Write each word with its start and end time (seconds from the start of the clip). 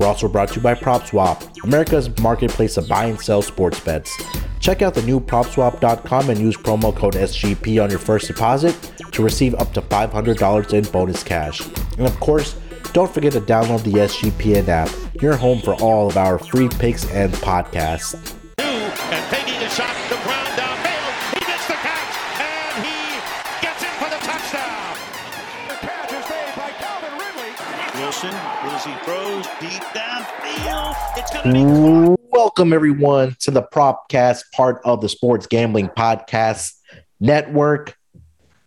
We're 0.00 0.06
also 0.06 0.28
brought 0.28 0.48
to 0.48 0.54
you 0.54 0.62
by 0.62 0.74
PropSwap, 0.74 1.62
America's 1.62 2.08
marketplace 2.20 2.76
to 2.76 2.82
buy 2.82 3.04
and 3.04 3.20
sell 3.20 3.42
sports 3.42 3.78
bets. 3.80 4.16
Check 4.58 4.80
out 4.80 4.94
the 4.94 5.02
new 5.02 5.20
PropSwap.com 5.20 6.30
and 6.30 6.40
use 6.40 6.56
promo 6.56 6.96
code 6.96 7.12
SGP 7.14 7.84
on 7.84 7.90
your 7.90 7.98
first 7.98 8.26
deposit 8.26 8.74
to 9.12 9.22
receive 9.22 9.54
up 9.56 9.74
to 9.74 9.82
$500 9.82 10.72
in 10.72 10.84
bonus 10.90 11.22
cash. 11.22 11.60
And 11.98 12.06
of 12.06 12.18
course, 12.18 12.58
don't 12.94 13.12
forget 13.12 13.34
to 13.34 13.42
download 13.42 13.82
the 13.82 13.92
SGPN 13.92 14.68
app, 14.68 14.88
your 15.20 15.36
home 15.36 15.60
for 15.60 15.74
all 15.74 16.08
of 16.08 16.16
our 16.16 16.38
free 16.38 16.70
picks 16.70 17.04
and 17.12 17.30
podcasts. 17.34 18.39
Welcome, 32.30 32.72
everyone, 32.72 33.36
to 33.40 33.50
the 33.50 33.62
Propcast, 33.62 34.44
part 34.54 34.80
of 34.84 35.00
the 35.00 35.08
Sports 35.08 35.48
Gambling 35.48 35.88
Podcast 35.88 36.74
Network, 37.18 37.96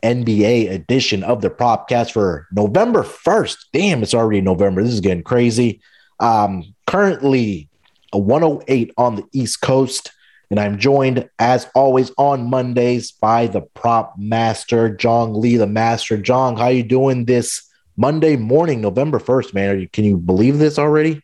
NBA 0.04 0.70
edition 0.70 1.24
of 1.24 1.42
the 1.42 1.50
Propcast 1.50 2.12
for 2.12 2.48
November 2.52 3.04
1st. 3.04 3.58
Damn, 3.72 4.04
it's 4.04 4.14
already 4.14 4.42
November. 4.42 4.84
This 4.84 4.92
is 4.92 5.00
getting 5.00 5.24
crazy. 5.24 5.82
Um, 6.20 6.76
currently, 6.88 7.70
a 8.12 8.18
108 8.18 8.92
on 8.98 9.16
the 9.16 9.24
East 9.32 9.62
Coast, 9.62 10.12
and 10.50 10.60
I'm 10.60 10.78
joined, 10.78 11.30
as 11.40 11.68
always, 11.74 12.12
on 12.18 12.50
Mondays 12.50 13.14
by 13.14 13.48
the 13.48 13.62
Prop 13.62 14.16
Master, 14.18 14.94
John 14.94 15.40
Lee, 15.40 15.56
the 15.56 15.68
Master. 15.68 16.18
John, 16.18 16.58
how 16.58 16.66
are 16.66 16.74
you 16.74 16.84
doing 16.84 17.24
this 17.26 17.70
Monday 17.96 18.36
morning, 18.36 18.82
November 18.82 19.20
1st, 19.20 19.54
man? 19.54 19.70
Are 19.70 19.76
you, 19.76 19.88
can 19.88 20.04
you 20.04 20.18
believe 20.18 20.58
this 20.58 20.80
already? 20.80 21.22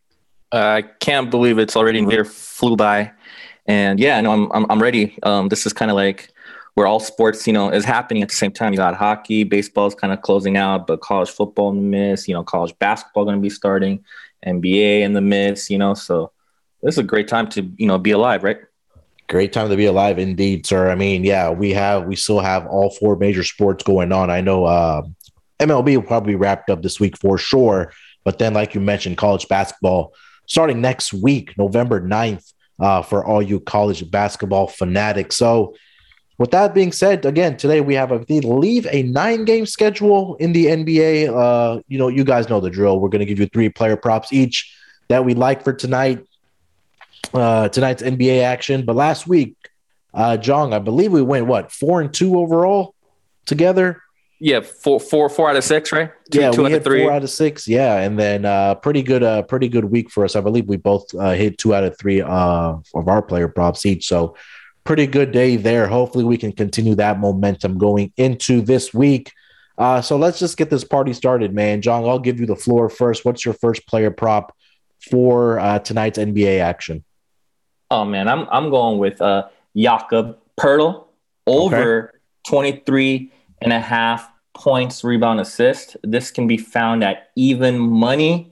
I 0.52 0.84
can't 1.00 1.30
believe 1.32 1.58
it's 1.58 1.76
already 1.76 2.04
here 2.06 2.26
flew 2.26 2.76
by, 2.76 3.12
and 3.68 4.00
yeah, 4.00 4.20
no, 4.22 4.32
I'm 4.32 4.52
I'm, 4.52 4.66
I'm 4.72 4.82
ready. 4.82 5.18
Um, 5.22 5.50
this 5.50 5.66
is 5.66 5.74
kind 5.74 5.92
of 5.92 5.96
like 5.96 6.32
where 6.74 6.88
all 6.88 7.00
sports, 7.00 7.46
you 7.46 7.54
know, 7.54 7.70
is 7.70 7.86
happening 7.86 8.24
at 8.24 8.30
the 8.30 8.36
same 8.36 8.52
time. 8.52 8.74
You 8.74 8.78
got 8.78 8.96
hockey, 8.96 9.44
baseball's 9.44 9.94
kind 9.94 10.12
of 10.12 10.22
closing 10.22 10.58
out, 10.58 10.88
but 10.88 11.02
college 11.02 11.30
football 11.30 11.70
in 11.70 11.76
the 11.76 11.82
midst. 11.82 12.28
You 12.28 12.34
know, 12.34 12.44
college 12.44 12.74
basketball 12.80 13.26
going 13.26 13.36
to 13.36 13.42
be 13.42 13.50
starting, 13.50 14.04
NBA 14.46 15.02
in 15.02 15.14
the 15.14 15.22
midst. 15.22 15.70
You 15.70 15.78
know, 15.78 15.94
so 15.94 16.32
this 16.82 16.96
is 16.96 17.00
a 17.00 17.04
great 17.04 17.28
time 17.28 17.48
to 17.50 17.62
you 17.78 17.86
know 17.86 18.00
be 18.00 18.12
alive, 18.12 18.44
right? 18.44 18.58
Great 19.28 19.54
time 19.54 19.70
to 19.70 19.76
be 19.76 19.86
alive, 19.86 20.18
indeed, 20.18 20.66
sir. 20.66 20.90
I 20.90 20.96
mean, 20.96 21.24
yeah, 21.24 21.52
we 21.52 21.72
have 21.74 22.06
we 22.06 22.16
still 22.16 22.40
have 22.40 22.66
all 22.66 22.90
four 22.90 23.16
major 23.18 23.44
sports 23.44 23.84
going 23.84 24.12
on. 24.12 24.32
I 24.32 24.42
know 24.42 24.66
uh, 24.66 25.04
MLB 25.60 25.96
will 25.96 26.04
probably 26.04 26.36
wrapped 26.36 26.70
up 26.70 26.82
this 26.82 27.00
week 27.00 27.18
for 27.18 27.38
sure, 27.38 27.94
but 28.24 28.40
then, 28.40 28.54
like 28.54 28.74
you 28.74 28.82
mentioned, 28.82 29.18
college 29.18 29.48
basketball 29.48 30.14
starting 30.46 30.82
next 30.82 31.14
week, 31.14 31.58
November 31.58 32.02
9th, 32.02 32.54
uh, 32.80 33.02
for 33.02 33.26
all 33.26 33.42
you 33.42 33.60
college 33.60 34.10
basketball 34.10 34.68
fanatics. 34.68 35.36
So, 35.36 35.76
with 36.38 36.52
that 36.52 36.74
being 36.74 36.94
said, 36.94 37.26
again, 37.26 37.58
today 37.58 37.82
we 37.82 37.96
have, 37.96 38.14
I 38.14 38.18
believe, 38.20 38.88
a 38.90 39.04
nine 39.04 39.44
game 39.44 39.66
schedule 39.66 40.38
in 40.38 40.54
the 40.54 40.68
NBA. 40.68 41.28
Uh, 41.28 41.82
you 41.90 41.98
know, 41.98 42.08
you 42.08 42.24
guys 42.24 42.48
know 42.48 42.62
the 42.62 42.70
drill. 42.70 43.00
We're 43.00 43.10
going 43.10 43.20
to 43.20 43.26
give 43.26 43.40
you 43.40 43.48
three 43.48 43.68
player 43.68 43.98
props 43.98 44.32
each 44.32 44.74
that 45.10 45.26
we 45.26 45.34
like 45.34 45.66
for 45.66 45.74
tonight, 45.74 46.26
uh, 47.34 47.68
tonight's 47.68 48.02
NBA 48.02 48.42
action. 48.42 48.86
But 48.86 48.96
last 48.96 49.28
week, 49.28 49.58
uh, 50.14 50.38
Jong, 50.38 50.74
I 50.74 50.80
believe 50.80 51.12
we 51.12 51.22
went 51.22 51.48
what 51.48 51.74
four 51.74 52.00
and 52.00 52.14
two 52.14 52.40
overall 52.40 52.96
together. 53.46 54.02
Yeah, 54.42 54.62
four 54.62 55.02
four 55.02 55.28
four 55.30 55.50
out 55.50 55.58
of 55.58 55.64
six, 55.66 55.92
right? 55.92 56.12
Two, 56.32 56.40
yeah, 56.40 56.52
two 56.52 56.62
we 56.62 56.68
out 56.68 56.72
hit 56.72 56.78
of 56.78 56.84
three. 56.86 57.04
four 57.04 57.12
out 57.12 57.24
of 57.24 57.30
six. 57.30 57.68
Yeah, 57.68 57.98
and 57.98 58.18
then 58.18 58.46
uh, 58.46 58.76
pretty 58.76 59.04
good, 59.04 59.22
uh, 59.22 59.42
pretty 59.44 59.68
good 59.68 59.86
week 59.86 60.10
for 60.10 60.24
us. 60.24 60.38
I 60.38 60.42
believe 60.42 60.66
we 60.68 60.78
both 60.78 61.14
uh, 61.14 61.32
hit 61.32 61.58
two 61.58 61.76
out 61.76 61.84
of 61.84 61.98
three 61.98 62.22
uh, 62.22 62.76
of 62.96 63.08
our 63.08 63.22
player 63.22 63.50
props 63.50 63.86
each. 63.86 64.08
So 64.08 64.36
pretty 64.86 65.08
good 65.08 65.32
day 65.34 65.58
there. 65.58 65.88
Hopefully, 65.88 66.24
we 66.24 66.38
can 66.38 66.54
continue 66.54 66.96
that 66.96 67.20
momentum 67.20 67.78
going 67.78 68.14
into 68.16 68.62
this 68.62 68.94
week. 68.94 69.34
Uh, 69.78 70.02
so 70.02 70.18
let's 70.18 70.40
just 70.40 70.56
get 70.56 70.70
this 70.70 70.86
party 70.86 71.12
started, 71.12 71.54
man. 71.54 71.82
John, 71.82 72.06
I'll 72.06 72.20
give 72.20 72.40
you 72.40 72.46
the 72.46 72.56
floor 72.56 72.90
first. 72.90 73.26
What's 73.26 73.44
your 73.44 73.54
first 73.54 73.88
player 73.88 74.12
prop 74.12 74.56
for 75.10 75.60
uh, 75.60 75.80
tonight's 75.80 76.18
NBA 76.18 76.60
action? 76.60 77.04
Oh 77.92 78.06
man, 78.06 78.30
I'm 78.30 78.48
I'm 78.52 78.70
going 78.70 79.00
with 79.00 79.22
uh 79.22 79.48
Jakob 79.76 80.38
Poeltl 80.58 81.08
over 81.46 82.14
23 82.48 83.32
and 83.62 83.74
a 83.74 83.80
half 83.80 84.30
points, 84.54 85.04
rebound, 85.04 85.40
assist. 85.40 85.98
This 86.04 86.32
can 86.32 86.48
be 86.48 86.58
found 86.58 87.04
at 87.04 87.30
even 87.36 87.80
money. 87.80 88.52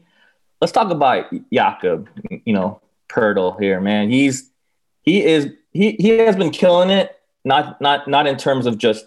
Let's 0.62 0.72
talk 0.72 0.92
about 0.92 1.26
Jakob, 1.52 2.10
you 2.46 2.54
know, 2.54 2.82
Poeltl 3.10 3.60
here, 3.60 3.80
man. 3.80 4.10
He's 4.10 4.50
he 5.04 5.24
is 5.24 5.52
he 5.72 5.92
he 5.94 6.10
has 6.20 6.36
been 6.36 6.52
killing 6.52 6.90
it, 6.90 7.20
not 7.46 7.80
not 7.82 8.08
not 8.08 8.28
in 8.28 8.38
terms 8.38 8.66
of 8.66 8.78
just 8.78 9.06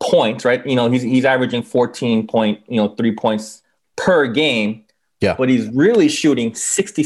points, 0.00 0.44
right? 0.44 0.64
You 0.66 0.76
know, 0.76 0.90
he's 0.90 1.02
he's 1.02 1.24
averaging 1.24 1.62
14 1.62 2.26
point, 2.26 2.60
you 2.68 2.76
know, 2.76 2.88
three 2.94 3.14
points 3.14 3.62
per 3.96 4.26
game. 4.26 4.84
Yeah. 5.20 5.34
But 5.36 5.48
he's 5.48 5.68
really 5.68 6.08
shooting 6.08 6.54
60 6.54 7.04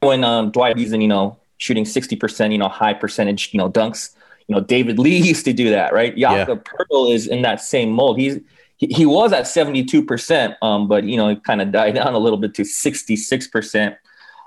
when 0.00 0.24
um 0.24 0.50
Dwight 0.50 0.76
Eason, 0.76 1.00
you 1.00 1.08
know, 1.08 1.38
shooting 1.58 1.84
60%, 1.84 2.52
you 2.52 2.58
know, 2.58 2.68
high 2.68 2.94
percentage, 2.94 3.50
you 3.52 3.58
know, 3.58 3.70
dunks. 3.70 4.14
You 4.48 4.54
know, 4.54 4.60
David 4.60 4.98
Lee 4.98 5.18
used 5.18 5.44
to 5.44 5.52
do 5.52 5.70
that, 5.70 5.92
right? 5.92 6.16
Jakob 6.16 6.64
Poeltl 6.64 7.14
is 7.14 7.26
in 7.26 7.42
that 7.42 7.60
same 7.60 7.90
mold. 7.90 8.18
He's 8.18 8.40
he, 8.76 8.86
he 8.88 9.06
was 9.06 9.32
at 9.32 9.44
72%, 9.44 10.56
um, 10.60 10.88
but 10.88 11.04
you 11.04 11.16
know, 11.16 11.28
he 11.28 11.36
kind 11.36 11.62
of 11.62 11.70
died 11.70 11.94
down 11.94 12.14
a 12.14 12.18
little 12.18 12.38
bit 12.38 12.54
to 12.54 12.62
66%. 12.62 13.96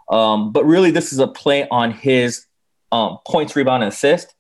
Um, 0.10 0.52
but 0.52 0.66
really, 0.66 0.92
this 0.92 1.14
is 1.14 1.20
a 1.20 1.28
play 1.28 1.68
on 1.70 1.92
his 1.92 2.46
um, 2.92 3.20
points, 3.26 3.56
rebound, 3.56 3.84
and 3.84 3.92
assist. 3.92 4.36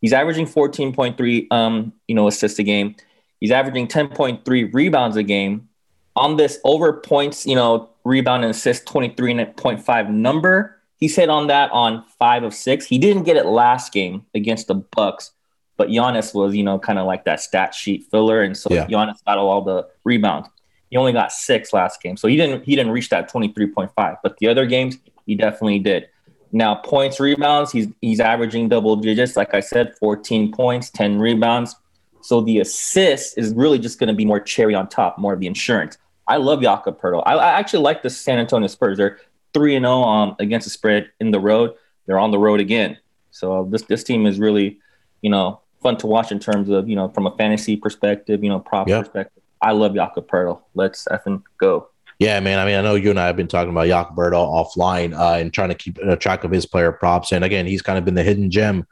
He's 0.00 0.12
averaging 0.12 0.46
14.3, 0.46 1.52
um, 1.52 1.92
you 2.08 2.14
know, 2.14 2.28
assists 2.28 2.58
a 2.58 2.62
game. 2.62 2.96
He's 3.38 3.50
averaging 3.50 3.88
10.3 3.88 4.72
rebounds 4.72 5.16
a 5.16 5.22
game. 5.22 5.68
On 6.16 6.36
this 6.36 6.58
over 6.64 6.94
points, 7.00 7.46
you 7.46 7.54
know, 7.54 7.90
rebound 8.04 8.44
and 8.44 8.50
assist 8.50 8.86
23.5 8.86 10.10
number, 10.10 10.79
he's 11.00 11.16
hit 11.16 11.28
on 11.28 11.48
that 11.48 11.70
on 11.72 12.04
five 12.18 12.44
of 12.44 12.54
six. 12.54 12.86
He 12.86 12.98
didn't 12.98 13.24
get 13.24 13.36
it 13.36 13.46
last 13.46 13.92
game 13.92 14.24
against 14.34 14.68
the 14.68 14.74
Bucks, 14.74 15.32
but 15.76 15.88
Giannis 15.88 16.34
was, 16.34 16.54
you 16.54 16.62
know, 16.62 16.78
kind 16.78 16.98
of 16.98 17.06
like 17.06 17.24
that 17.24 17.40
stat 17.40 17.74
sheet 17.74 18.06
filler, 18.10 18.42
and 18.42 18.56
so 18.56 18.72
Yeah. 18.72 18.86
Giannis 18.86 19.24
got 19.26 19.38
all 19.38 19.62
the 19.62 19.88
rebounds. 20.04 20.48
He 20.90 20.96
only 20.96 21.12
got 21.12 21.32
six 21.32 21.72
last 21.72 22.02
game, 22.02 22.16
so 22.16 22.28
he 22.28 22.36
didn't 22.36 22.64
he 22.64 22.76
didn't 22.76 22.92
reach 22.92 23.08
that 23.08 23.30
23.5. 23.32 24.18
But 24.22 24.36
the 24.38 24.48
other 24.48 24.66
games, 24.66 24.98
he 25.26 25.34
definitely 25.34 25.78
did. 25.78 26.08
Now 26.52 26.74
points, 26.74 27.20
rebounds, 27.20 27.70
he's 27.72 27.86
he's 28.00 28.20
averaging 28.20 28.68
double 28.68 28.96
digits. 28.96 29.36
Like 29.36 29.54
I 29.54 29.60
said, 29.60 29.94
14 29.98 30.52
points, 30.52 30.90
10 30.90 31.18
rebounds. 31.18 31.76
So 32.22 32.40
the 32.42 32.58
assist 32.58 33.38
is 33.38 33.54
really 33.54 33.78
just 33.78 33.98
going 33.98 34.08
to 34.08 34.14
be 34.14 34.24
more 34.26 34.40
cherry 34.40 34.74
on 34.74 34.88
top, 34.88 35.16
more 35.16 35.32
of 35.32 35.40
the 35.40 35.46
insurance. 35.46 35.96
I 36.26 36.36
love 36.36 36.60
Jakob 36.60 37.00
Poeltl. 37.00 37.22
I, 37.24 37.34
I 37.34 37.58
actually 37.58 37.82
like 37.82 38.02
the 38.02 38.10
San 38.10 38.38
Antonio 38.38 38.68
Spurs. 38.68 38.98
They're 38.98 39.18
three 39.54 39.76
and 39.76 39.84
zero 39.84 40.02
um, 40.02 40.36
against 40.38 40.64
the 40.66 40.70
spread 40.70 41.10
in 41.20 41.30
the 41.30 41.40
road. 41.40 41.74
They're 42.06 42.18
on 42.18 42.30
the 42.30 42.38
road 42.38 42.60
again. 42.60 42.98
So 43.30 43.66
this 43.70 43.82
this 43.82 44.04
team 44.04 44.26
is 44.26 44.38
really, 44.38 44.78
you 45.22 45.30
know, 45.30 45.60
fun 45.82 45.96
to 45.98 46.06
watch 46.06 46.32
in 46.32 46.38
terms 46.38 46.68
of 46.68 46.88
you 46.88 46.96
know 46.96 47.08
from 47.10 47.26
a 47.26 47.36
fantasy 47.36 47.76
perspective, 47.76 48.42
you 48.42 48.50
know, 48.50 48.60
prop 48.60 48.88
Yeah. 48.88 49.00
perspective. 49.00 49.42
I 49.62 49.72
love 49.72 49.94
Jakob 49.94 50.28
Poeltl. 50.28 50.60
Let's 50.74 51.06
effing 51.10 51.42
go. 51.58 51.88
Yeah, 52.18 52.38
man. 52.40 52.58
I 52.58 52.66
mean, 52.66 52.76
I 52.76 52.82
know 52.82 52.94
you 52.96 53.10
and 53.10 53.18
I 53.20 53.26
have 53.26 53.36
been 53.36 53.46
talking 53.48 53.70
about 53.70 53.86
Jakob 53.86 54.16
Poeltl 54.16 54.32
offline 54.34 55.18
uh, 55.18 55.38
and 55.38 55.52
trying 55.52 55.68
to 55.70 55.74
keep 55.74 55.98
uh, 56.04 56.16
track 56.16 56.44
of 56.44 56.50
his 56.50 56.66
player 56.66 56.92
props. 56.92 57.32
And 57.32 57.44
again, 57.44 57.66
he's 57.66 57.80
kind 57.82 57.98
of 57.98 58.04
been 58.04 58.14
the 58.14 58.22
hidden 58.22 58.50
gem. 58.50 58.86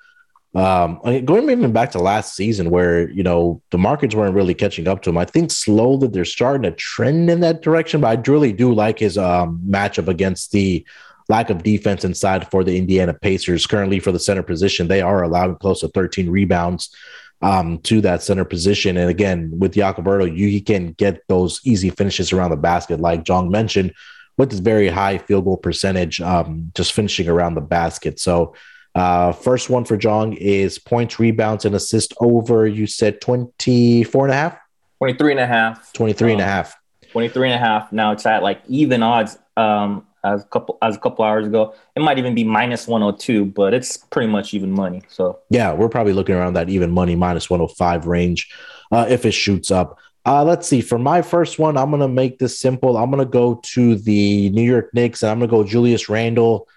Um, 0.55 1.01
going 1.25 1.51
even 1.51 1.73
back 1.73 1.91
to 1.91 1.99
last 1.99 2.35
season, 2.35 2.71
where 2.71 3.11
you 3.11 3.23
know 3.23 3.61
the 3.71 3.79
markets 3.79 4.15
weren't 4.15 4.35
really 4.35 4.55
catching 4.55 4.89
up 4.89 5.03
to 5.03 5.11
him. 5.11 5.19
I 5.19 5.25
think 5.25 5.51
slowly 5.51 6.09
they're 6.09 6.25
starting 6.25 6.63
to 6.63 6.73
trend 6.73 7.31
in 7.31 7.41
that 7.41 7.63
direction. 7.63 8.01
But 8.01 8.19
I 8.19 8.31
really 8.31 8.53
do 8.53 8.73
like 8.73 8.99
his 8.99 9.19
um, 9.19 9.61
matchup 9.67 10.09
against 10.09 10.53
the 10.53 10.87
lack 11.29 11.51
of 11.51 11.63
defense 11.63 12.05
inside 12.05 12.51
for 12.51 12.65
the 12.65 12.79
Indiana 12.79 13.13
Pacers. 13.13 13.67
Currently, 13.67 14.01
for 14.01 14.13
the 14.13 14.19
center 14.19 14.43
position, 14.43 14.89
they 14.89 15.03
are 15.03 15.23
allowing 15.23 15.57
close 15.57 15.81
to 15.81 15.89
13 15.89 16.31
rebounds 16.31 16.95
um, 17.43 17.79
to 17.83 18.01
that 18.01 18.23
center 18.23 18.45
position. 18.45 18.97
And 18.97 19.11
again, 19.11 19.51
with 19.59 19.75
Jakob 19.75 20.07
Poeltl, 20.07 20.37
you 20.37 20.49
he 20.49 20.61
can 20.61 20.93
get 20.93 21.23
those 21.29 21.61
easy 21.65 21.91
finishes 21.91 22.33
around 22.33 22.51
the 22.51 22.57
basket, 22.57 23.01
like 23.01 23.25
John 23.25 23.51
mentioned, 23.51 23.93
with 24.37 24.51
this 24.51 24.61
very 24.61 24.89
high 24.89 25.19
field 25.19 25.45
goal 25.45 25.57
percentage, 25.57 26.21
um, 26.21 26.73
just 26.75 26.93
finishing 26.93 27.29
around 27.29 27.55
the 27.55 27.61
basket. 27.61 28.19
So 28.19 28.55
Uh, 28.99 29.33
first 29.33 29.71
one 29.71 29.85
for 29.85 29.97
Jong 29.97 30.33
is 30.35 30.79
points, 30.79 31.21
rebounds, 31.21 31.65
and 31.65 31.75
assist 31.75 32.13
over. 32.21 32.67
You 32.67 32.87
said 32.87 33.21
24 33.21 34.25
and 34.25 34.33
a 34.33 34.37
half? 34.37 34.59
23 34.99 35.33
and 35.33 35.41
a 35.41 35.47
half. 35.47 35.93
23 35.93 36.33
and 36.33 36.41
a 36.41 36.45
Um, 36.45 36.49
half. 36.51 36.77
23 37.13 37.51
and 37.51 37.55
a 37.55 37.65
half. 37.65 37.93
Now 37.93 38.13
it's 38.13 38.27
at 38.27 38.43
like 38.43 38.61
even 38.69 39.03
odds 39.03 39.39
um, 39.57 40.05
as 40.25 40.43
a 40.43 40.47
couple 40.47 40.77
as 40.83 40.97
a 40.97 40.99
couple 40.99 41.25
hours 41.25 41.47
ago. 41.47 41.75
It 41.95 42.01
might 42.01 42.19
even 42.19 42.35
be 42.35 42.43
minus 42.45 42.89
102, 42.89 43.45
but 43.47 43.73
it's 43.73 43.97
pretty 43.97 44.31
much 44.31 44.53
even 44.53 44.73
money. 44.73 45.03
So 45.09 45.39
Yeah, 45.49 45.73
we're 45.73 45.89
probably 45.89 46.13
looking 46.13 46.35
around 46.35 46.55
that 46.55 46.69
even 46.69 46.91
money 46.91 47.15
minus 47.15 47.49
105 47.49 48.07
range 48.07 48.53
uh, 48.91 49.07
if 49.09 49.25
it 49.25 49.33
shoots 49.33 49.71
up. 49.71 49.99
Uh, 50.27 50.45
let's 50.45 50.67
see. 50.69 50.81
For 50.83 50.99
my 50.99 51.23
first 51.23 51.59
one, 51.59 51.79
I'm 51.79 51.91
going 51.91 52.03
to 52.03 52.09
make 52.09 52.39
this 52.41 52.59
simple. 52.59 52.97
I'm 52.99 53.11
going 53.11 53.25
to 53.25 53.31
go 53.31 53.61
to 53.75 53.95
the 53.95 54.51
New 54.51 54.63
York 54.65 54.91
Knicks 54.93 55.23
and 55.23 55.31
I'm 55.31 55.39
going 55.39 55.49
to 55.49 55.57
go 55.57 55.65
Julius 55.65 56.09
Randle 56.11 56.69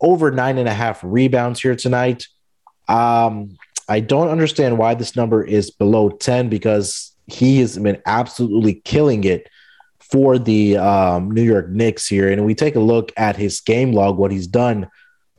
over 0.00 0.30
nine 0.30 0.58
and 0.58 0.68
a 0.68 0.74
half 0.74 1.00
rebounds 1.02 1.60
here 1.60 1.76
tonight. 1.76 2.26
Um, 2.88 3.56
I 3.88 4.00
don't 4.00 4.28
understand 4.28 4.78
why 4.78 4.94
this 4.94 5.16
number 5.16 5.44
is 5.44 5.70
below 5.70 6.10
10 6.10 6.48
because 6.48 7.12
he 7.26 7.60
has 7.60 7.78
been 7.78 8.00
absolutely 8.06 8.74
killing 8.74 9.24
it 9.24 9.48
for 10.00 10.38
the 10.38 10.76
um, 10.76 11.30
New 11.30 11.42
York 11.42 11.68
Knicks 11.70 12.06
here. 12.06 12.30
And 12.30 12.44
we 12.44 12.54
take 12.54 12.76
a 12.76 12.80
look 12.80 13.12
at 13.16 13.36
his 13.36 13.60
game 13.60 13.92
log, 13.92 14.16
what 14.16 14.30
he's 14.30 14.46
done 14.46 14.88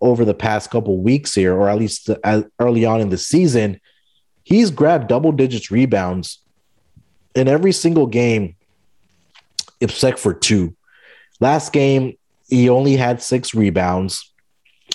over 0.02 0.26
the 0.26 0.34
past 0.34 0.70
couple 0.70 0.98
weeks 0.98 1.34
here, 1.34 1.56
or 1.56 1.70
at 1.70 1.78
least 1.78 2.10
uh, 2.24 2.44
early 2.60 2.86
on 2.86 3.02
in 3.02 3.10
the 3.10 3.18
season, 3.18 3.80
he's 4.44 4.72
grabbed 4.72 5.08
double 5.08 5.32
digits 5.32 5.72
rebounds 5.72 6.40
in 7.36 7.48
every 7.48 7.72
single 7.72 8.08
game 8.08 8.56
except 9.82 10.20
for 10.20 10.34
two. 10.34 10.76
Last 11.40 11.74
game, 11.74 12.18
he 12.48 12.70
only 12.70 12.96
had 12.96 13.22
six 13.22 13.54
rebounds, 13.54 14.32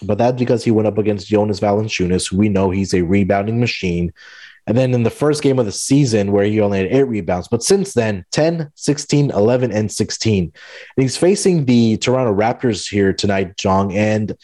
but 0.02 0.19
that's 0.19 0.38
because 0.38 0.64
he 0.64 0.70
went 0.70 0.88
up 0.88 0.99
against 0.99 1.29
Jonas 1.29 1.61
Valanciunas, 1.61 2.31
who 2.31 2.38
we 2.38 2.49
know 2.49 2.70
he's 2.70 2.94
a 2.94 3.02
rebounding 3.02 3.61
machine. 3.61 4.12
And 4.67 4.76
then 4.76 4.94
in 4.94 5.02
the 5.02 5.11
first 5.11 5.43
game 5.43 5.58
of 5.58 5.67
the 5.67 5.73
season, 5.73 6.32
where 6.32 6.44
he 6.44 6.61
only 6.61 6.79
had 6.79 6.93
eight 6.93 7.05
rebounds. 7.05 7.49
But 7.49 7.62
since 7.62 7.94
then, 7.94 8.25
10, 8.31 8.70
16, 8.75 9.31
11, 9.31 9.73
and 9.73 9.91
16. 9.91 10.44
And 10.44 10.52
he's 11.02 11.17
facing 11.17 11.64
the 11.64 11.97
Toronto 11.97 12.35
Raptors 12.35 12.88
here 12.88 13.12
tonight, 13.12 13.56
Jong. 13.56 13.93
And 13.97 14.37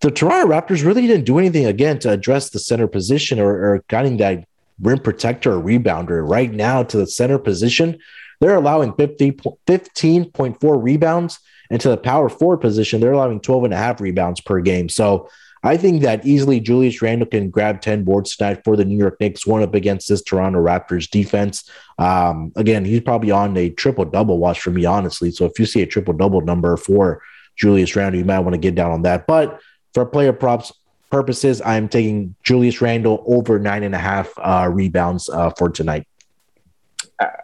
the 0.00 0.10
Toronto 0.10 0.48
Raptors 0.52 0.84
really 0.84 1.06
didn't 1.06 1.24
do 1.24 1.38
anything 1.38 1.66
again 1.66 1.98
to 2.00 2.10
address 2.10 2.50
the 2.50 2.58
center 2.58 2.86
position 2.86 3.40
or, 3.40 3.50
or 3.50 3.84
that 3.88 4.44
rim 4.80 4.98
protector 4.98 5.54
or 5.54 5.62
rebounder. 5.62 6.28
Right 6.28 6.52
now, 6.52 6.82
to 6.84 6.96
the 6.96 7.06
center 7.06 7.38
position, 7.38 7.98
they're 8.40 8.56
allowing 8.56 8.92
50, 8.94 9.32
15.4 9.32 10.82
rebounds. 10.82 11.40
And 11.70 11.80
to 11.80 11.88
the 11.88 11.96
power 11.96 12.28
forward 12.28 12.58
position, 12.58 13.00
they're 13.00 13.12
allowing 13.12 13.40
12 13.40 13.64
and 13.64 13.74
a 13.74 13.76
half 13.76 14.00
rebounds 14.00 14.40
per 14.40 14.60
game. 14.60 14.88
So 14.88 15.28
I 15.62 15.76
think 15.76 16.02
that 16.02 16.24
easily 16.24 16.60
Julius 16.60 17.02
Randle 17.02 17.26
can 17.26 17.50
grab 17.50 17.80
10 17.80 18.04
boards 18.04 18.36
tonight 18.36 18.62
for 18.64 18.76
the 18.76 18.84
New 18.84 18.96
York 18.96 19.18
Knicks, 19.18 19.46
one 19.46 19.62
up 19.62 19.74
against 19.74 20.08
this 20.08 20.22
Toronto 20.22 20.62
Raptors 20.62 21.10
defense. 21.10 21.68
Um, 21.98 22.52
again, 22.54 22.84
he's 22.84 23.00
probably 23.00 23.32
on 23.32 23.56
a 23.56 23.70
triple 23.70 24.04
double 24.04 24.38
watch 24.38 24.60
for 24.60 24.70
me, 24.70 24.84
honestly. 24.84 25.30
So 25.32 25.44
if 25.44 25.58
you 25.58 25.66
see 25.66 25.82
a 25.82 25.86
triple 25.86 26.14
double 26.14 26.40
number 26.40 26.76
for 26.76 27.20
Julius 27.56 27.96
Randle, 27.96 28.20
you 28.20 28.24
might 28.24 28.40
want 28.40 28.54
to 28.54 28.58
get 28.58 28.74
down 28.74 28.92
on 28.92 29.02
that. 29.02 29.26
But 29.26 29.60
for 29.92 30.06
player 30.06 30.32
props 30.32 30.72
purposes, 31.10 31.60
I'm 31.62 31.88
taking 31.88 32.36
Julius 32.44 32.80
Randle 32.80 33.24
over 33.26 33.58
nine 33.58 33.82
and 33.82 33.94
a 33.94 33.98
half 33.98 34.32
uh, 34.38 34.70
rebounds 34.72 35.28
uh, 35.28 35.50
for 35.50 35.70
tonight. 35.70 36.06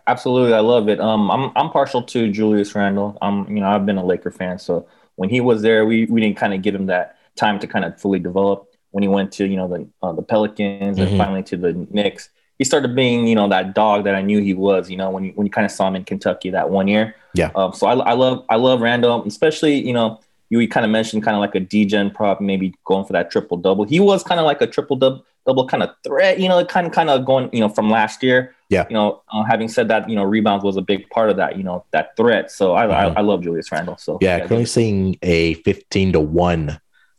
Absolutely, 0.06 0.52
I 0.52 0.60
love 0.60 0.88
it. 0.88 1.00
Um, 1.00 1.30
I'm 1.30 1.50
I'm 1.56 1.70
partial 1.70 2.02
to 2.02 2.30
Julius 2.30 2.74
Randle. 2.74 3.16
Um, 3.22 3.46
you 3.48 3.60
know, 3.60 3.68
I've 3.68 3.86
been 3.86 3.96
a 3.96 4.04
Laker 4.04 4.30
fan, 4.30 4.58
so 4.58 4.86
when 5.16 5.30
he 5.30 5.40
was 5.40 5.62
there, 5.62 5.86
we 5.86 6.04
we 6.06 6.20
didn't 6.20 6.36
kind 6.36 6.52
of 6.52 6.60
give 6.62 6.74
him 6.74 6.86
that 6.86 7.16
time 7.36 7.58
to 7.60 7.66
kind 7.66 7.84
of 7.84 7.98
fully 8.00 8.18
develop. 8.18 8.68
When 8.90 9.02
he 9.02 9.08
went 9.08 9.32
to 9.32 9.46
you 9.46 9.56
know 9.56 9.68
the 9.68 9.86
uh, 10.02 10.12
the 10.12 10.22
Pelicans 10.22 10.98
Mhm. 10.98 11.06
and 11.06 11.16
finally 11.16 11.42
to 11.44 11.56
the 11.56 11.72
Knicks, 11.90 12.28
he 12.58 12.64
started 12.64 12.94
being 12.94 13.26
you 13.26 13.34
know 13.34 13.48
that 13.48 13.74
dog 13.74 14.04
that 14.04 14.14
I 14.14 14.20
knew 14.20 14.40
he 14.42 14.52
was. 14.52 14.90
You 14.90 14.98
know, 14.98 15.08
when 15.10 15.24
you 15.24 15.32
when 15.36 15.46
you 15.46 15.50
kind 15.50 15.64
of 15.64 15.70
saw 15.70 15.88
him 15.88 15.96
in 15.96 16.04
Kentucky 16.04 16.50
that 16.50 16.68
one 16.68 16.86
year. 16.88 17.14
Yeah. 17.34 17.50
Um, 17.54 17.72
so 17.72 17.86
I, 17.86 17.94
I 17.94 18.12
love 18.12 18.44
I 18.50 18.56
love 18.56 18.82
Randle, 18.82 19.24
especially 19.26 19.76
you 19.86 19.94
know 19.94 20.20
you 20.60 20.68
kind 20.68 20.84
of 20.84 20.90
mentioned 20.92 21.22
kind 21.22 21.34
of 21.34 21.40
like 21.40 21.54
a 21.54 21.60
D-gen 21.60 22.10
prop, 22.10 22.40
maybe 22.40 22.74
going 22.84 23.04
for 23.06 23.12
that 23.14 23.30
triple 23.30 23.56
double. 23.56 23.84
He 23.84 24.00
was 24.00 24.22
kind 24.22 24.38
of 24.38 24.44
like 24.46 24.60
a 24.60 24.66
triple 24.66 24.96
double 24.96 25.24
double 25.44 25.66
kind 25.66 25.82
of 25.82 25.90
threat, 26.04 26.38
you 26.38 26.48
know, 26.48 26.64
kind 26.64 26.86
of 26.86 26.92
kind 26.92 27.10
of 27.10 27.24
going 27.24 27.50
you 27.52 27.58
know 27.58 27.68
from 27.68 27.90
last 27.90 28.22
year 28.22 28.54
Yeah. 28.68 28.86
you 28.88 28.94
know, 28.94 29.22
uh, 29.32 29.42
having 29.42 29.66
said 29.68 29.88
that, 29.88 30.08
you 30.08 30.14
know, 30.14 30.22
rebounds 30.22 30.64
was 30.64 30.76
a 30.76 30.82
big 30.82 31.10
part 31.10 31.30
of 31.30 31.36
that, 31.38 31.56
you 31.56 31.64
know, 31.64 31.84
that 31.90 32.16
threat. 32.16 32.52
So 32.52 32.74
I, 32.74 32.86
Mhm. 32.86 32.92
I, 32.92 33.04
I 33.18 33.20
love 33.22 33.42
Julius 33.42 33.72
Randle. 33.72 33.96
So 33.98 34.18
Yeah, 34.20 34.38
currently 34.38 34.66
seeing 34.66 35.16
a 35.22 35.54
15 35.54 36.12
to 36.12 36.20
1 36.20 36.78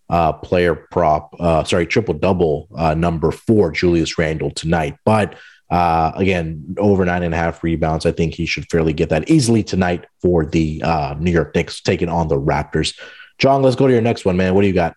uh, 0.09 0.31
player 0.33 0.75
prop, 0.75 1.35
uh, 1.39 1.63
sorry, 1.65 1.85
triple 1.85 2.13
double 2.13 2.67
uh, 2.77 2.93
number 2.93 3.31
for 3.31 3.71
Julius 3.71 4.17
Randle 4.17 4.51
tonight. 4.51 4.95
But 5.05 5.35
uh, 5.69 6.11
again, 6.15 6.75
over 6.77 7.03
nine 7.03 7.23
and 7.23 7.33
a 7.33 7.37
half 7.37 7.63
rebounds. 7.63 8.05
I 8.05 8.11
think 8.11 8.35
he 8.35 8.45
should 8.45 8.69
fairly 8.69 8.93
get 8.93 9.09
that 9.09 9.27
easily 9.29 9.63
tonight 9.63 10.05
for 10.21 10.45
the 10.45 10.81
uh, 10.83 11.15
New 11.19 11.31
York 11.31 11.55
Knicks 11.55 11.81
taking 11.81 12.09
on 12.09 12.27
the 12.27 12.39
Raptors. 12.39 12.93
John, 13.37 13.61
let's 13.61 13.75
go 13.75 13.87
to 13.87 13.93
your 13.93 14.01
next 14.01 14.25
one, 14.25 14.37
man. 14.37 14.53
What 14.53 14.61
do 14.61 14.67
you 14.67 14.73
got? 14.73 14.95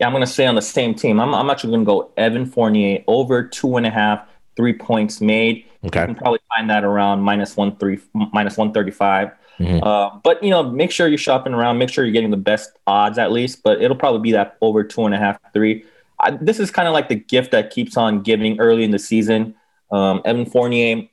yeah, 0.00 0.06
I'm 0.08 0.12
gonna 0.12 0.26
stay 0.26 0.46
on 0.46 0.56
the 0.56 0.62
same 0.62 0.94
team. 0.96 1.20
I'm, 1.20 1.32
I'm 1.32 1.48
actually 1.48 1.72
gonna 1.74 1.84
go 1.84 2.10
Evan 2.16 2.44
Fournier 2.44 3.04
over 3.06 3.44
two 3.46 3.76
and 3.76 3.86
a 3.86 3.90
half, 3.90 4.26
three 4.56 4.72
points 4.72 5.20
made. 5.20 5.64
Okay. 5.84 6.00
You 6.00 6.06
can 6.06 6.14
probably 6.16 6.40
find 6.48 6.68
that 6.70 6.82
around 6.82 7.20
minus 7.20 7.56
one 7.56 7.76
three, 7.76 8.00
minus 8.12 8.56
one 8.56 8.72
thirty 8.72 8.90
five. 8.90 9.30
Mhm. 9.60 9.80
Uh, 9.80 10.18
but 10.24 10.42
you 10.42 10.50
know, 10.50 10.64
make 10.64 10.90
sure 10.90 11.06
you're 11.06 11.18
shopping 11.18 11.54
around. 11.54 11.78
Make 11.78 11.88
sure 11.90 12.04
you're 12.04 12.12
getting 12.12 12.30
the 12.30 12.36
best 12.36 12.72
odds 12.88 13.16
at 13.16 13.30
least. 13.30 13.62
But 13.62 13.80
it'll 13.80 13.96
probably 13.96 14.20
be 14.22 14.32
that 14.32 14.56
over 14.60 14.82
two 14.82 15.04
and 15.04 15.14
a 15.14 15.18
half, 15.18 15.38
three. 15.52 15.84
I, 16.18 16.32
this 16.32 16.58
is 16.58 16.70
kind 16.72 16.88
of 16.88 16.94
like 16.94 17.08
the 17.08 17.16
gift 17.16 17.52
that 17.52 17.70
keeps 17.70 17.96
on 17.96 18.22
giving 18.22 18.58
early 18.58 18.82
in 18.82 18.90
the 18.90 18.98
season. 18.98 19.54
Um, 19.92 20.20
Evan 20.24 20.46
Fournier, 20.46 21.06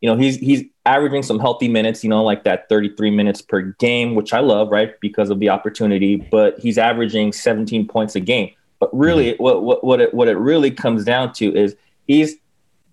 you 0.00 0.08
know, 0.10 0.16
he's 0.16 0.36
he's 0.36 0.64
averaging 0.84 1.22
some 1.22 1.38
healthy 1.38 1.68
minutes. 1.68 2.04
You 2.04 2.10
know, 2.10 2.22
like 2.22 2.44
that 2.44 2.68
33 2.68 3.10
minutes 3.10 3.40
per 3.42 3.62
game, 3.78 4.14
which 4.14 4.32
I 4.32 4.40
love, 4.40 4.70
right, 4.70 4.98
because 5.00 5.30
of 5.30 5.40
the 5.40 5.48
opportunity. 5.48 6.16
But 6.16 6.58
he's 6.58 6.78
averaging 6.78 7.32
17 7.32 7.88
points 7.88 8.14
a 8.14 8.20
game. 8.20 8.50
But 8.78 8.96
really, 8.96 9.36
what 9.38 9.62
what 9.62 9.82
what 9.84 10.00
it, 10.00 10.14
what 10.14 10.28
it 10.28 10.36
really 10.36 10.70
comes 10.70 11.04
down 11.04 11.32
to 11.34 11.54
is 11.56 11.76
he's 12.06 12.36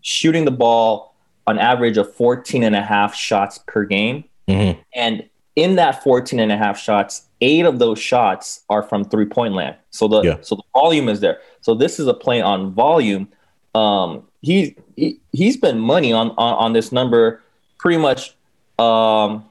shooting 0.01 0.45
the 0.45 0.51
ball 0.51 1.15
on 1.45 1.59
average 1.59 1.97
of 1.97 2.13
14 2.15 2.63
and 2.63 2.75
a 2.75 2.81
half 2.81 3.13
shots 3.13 3.59
per 3.67 3.83
game. 3.83 4.23
Mhm. 4.47 4.77
And 4.95 5.23
in 5.55 5.75
that 5.75 6.01
14 6.03 6.39
and 6.39 6.51
a 6.51 6.57
half 6.57 6.79
shots, 6.79 7.27
eight 7.41 7.65
of 7.65 7.79
those 7.79 7.99
shots 7.99 8.63
are 8.69 8.81
from 8.81 9.03
three 9.03 9.25
point 9.25 9.53
land. 9.53 9.75
So 9.91 10.07
the 10.07 10.21
Yeah. 10.21 10.37
so 10.41 10.55
the 10.55 10.63
volume 10.73 11.09
is 11.09 11.19
there. 11.19 11.39
So 11.61 11.75
this 11.75 11.99
is 11.99 12.07
a 12.07 12.13
play 12.13 12.41
on 12.41 12.71
volume. 12.71 13.27
Um, 13.75 14.23
he, 14.43 14.75
he 14.95 15.19
he's 15.31 15.57
been 15.57 15.79
money 15.79 16.13
on, 16.13 16.29
on 16.31 16.53
on 16.53 16.73
this 16.73 16.91
number 16.91 17.41
pretty 17.79 17.97
much. 17.97 18.35
Um, 18.77 19.45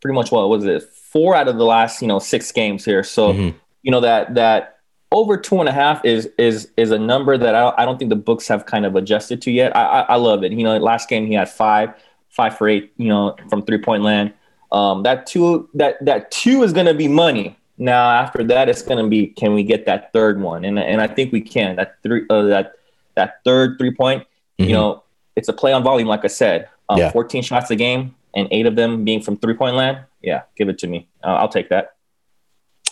pretty 0.00 0.14
much 0.14 0.30
what 0.30 0.48
was 0.48 0.64
it? 0.64 0.82
Four 0.84 1.34
out 1.34 1.48
of 1.48 1.56
the 1.58 1.64
last 1.64 2.00
you 2.00 2.08
know 2.08 2.18
six 2.18 2.50
games 2.52 2.84
here. 2.84 3.02
So 3.02 3.32
Mhm. 3.32 3.54
you 3.82 3.90
know 3.90 4.00
that 4.00 4.34
that 4.36 4.76
over 5.10 5.36
two 5.36 5.58
and 5.60 5.68
a 5.68 5.72
half 5.72 6.04
is 6.04 6.28
is 6.38 6.70
is 6.76 6.90
a 6.90 6.98
number 6.98 7.36
that 7.38 7.54
I, 7.54 7.72
I 7.78 7.84
don't 7.84 7.98
think 7.98 8.10
the 8.10 8.16
books 8.16 8.46
have 8.48 8.66
kind 8.66 8.84
of 8.86 8.94
adjusted 8.94 9.40
to 9.42 9.50
yet. 9.50 9.76
I, 9.76 9.84
I 9.84 10.00
I 10.00 10.16
love 10.16 10.44
it. 10.44 10.52
You 10.52 10.62
know, 10.64 10.76
last 10.78 11.08
game 11.08 11.26
he 11.26 11.34
had 11.34 11.48
five, 11.48 11.94
five 12.30 12.56
for 12.56 12.68
eight. 12.68 12.92
You 12.96 13.08
know, 13.08 13.36
from 13.50 13.62
three 13.62 13.78
point 13.78 14.02
land. 14.02 14.32
Um, 14.70 15.02
that 15.04 15.26
two 15.26 15.68
that 15.74 16.04
that 16.04 16.30
two 16.30 16.62
is 16.62 16.72
going 16.72 16.86
to 16.86 16.94
be 16.94 17.08
money. 17.08 17.56
Now 17.78 18.10
after 18.10 18.44
that, 18.44 18.68
it's 18.68 18.82
going 18.82 19.02
to 19.02 19.08
be 19.08 19.28
can 19.28 19.54
we 19.54 19.62
get 19.62 19.86
that 19.86 20.12
third 20.12 20.40
one? 20.40 20.64
And 20.64 20.78
and 20.78 21.00
I 21.00 21.06
think 21.06 21.32
we 21.32 21.40
can. 21.40 21.76
That 21.76 21.96
three 22.02 22.24
uh, 22.28 22.42
that 22.42 22.74
that 23.18 23.34
third 23.44 23.76
three 23.78 23.94
point. 23.94 24.24
Mhm. 24.58 24.66
You 24.68 24.72
know, 24.72 25.02
it's 25.36 25.48
a 25.48 25.52
play 25.52 25.72
on 25.72 25.82
volume, 25.82 26.08
like 26.08 26.24
I 26.24 26.28
said. 26.28 26.68
Um, 26.88 26.98
Yeah. 26.98 27.10
14 27.10 27.42
shots 27.42 27.70
a 27.70 27.76
game 27.76 28.14
and 28.34 28.48
eight 28.50 28.66
of 28.66 28.74
them 28.76 29.04
being 29.04 29.20
from 29.20 29.36
three 29.36 29.54
point 29.54 29.76
land. 29.76 29.98
Yeah, 30.22 30.42
give 30.56 30.68
it 30.68 30.78
to 30.78 30.86
me. 30.86 31.06
Uh, 31.22 31.34
I'll 31.40 31.48
take 31.48 31.68
that. 31.68 31.90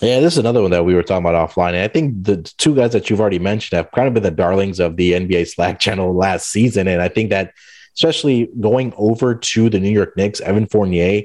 Yeah, 0.03 0.21
this 0.21 0.35
is 0.35 0.39
another 0.39 0.61
one 0.61 0.71
that 0.73 0.85
we 0.85 0.95
were 0.95 1.03
talking 1.03 1.27
about 1.27 1.51
offline. 1.51 1.71
And 1.71 1.79
I 1.79 1.89
think 1.89 2.23
the 2.25 2.37
two 2.59 2.75
guys 2.77 2.93
that 2.93 3.09
you've 3.09 3.21
already 3.21 3.39
mentioned 3.39 3.77
have 3.79 3.91
kind 3.93 4.07
of 4.07 4.15
been 4.15 4.23
the 4.23 4.31
darlings 4.31 4.79
of 4.79 4.97
the 4.97 5.13
NBA 5.15 5.45
Slack 5.47 5.79
channel 5.81 6.15
last 6.15 6.51
season. 6.51 6.87
And 6.87 7.01
I 7.01 7.09
think 7.09 7.31
that, 7.31 7.55
especially 7.95 8.51
going 8.61 8.93
over 8.99 9.35
to 9.35 9.71
the 9.71 9.81
New 9.81 9.91
York 9.91 10.15
Knicks, 10.17 10.41
Evan 10.43 10.67
Fournier, 10.67 11.23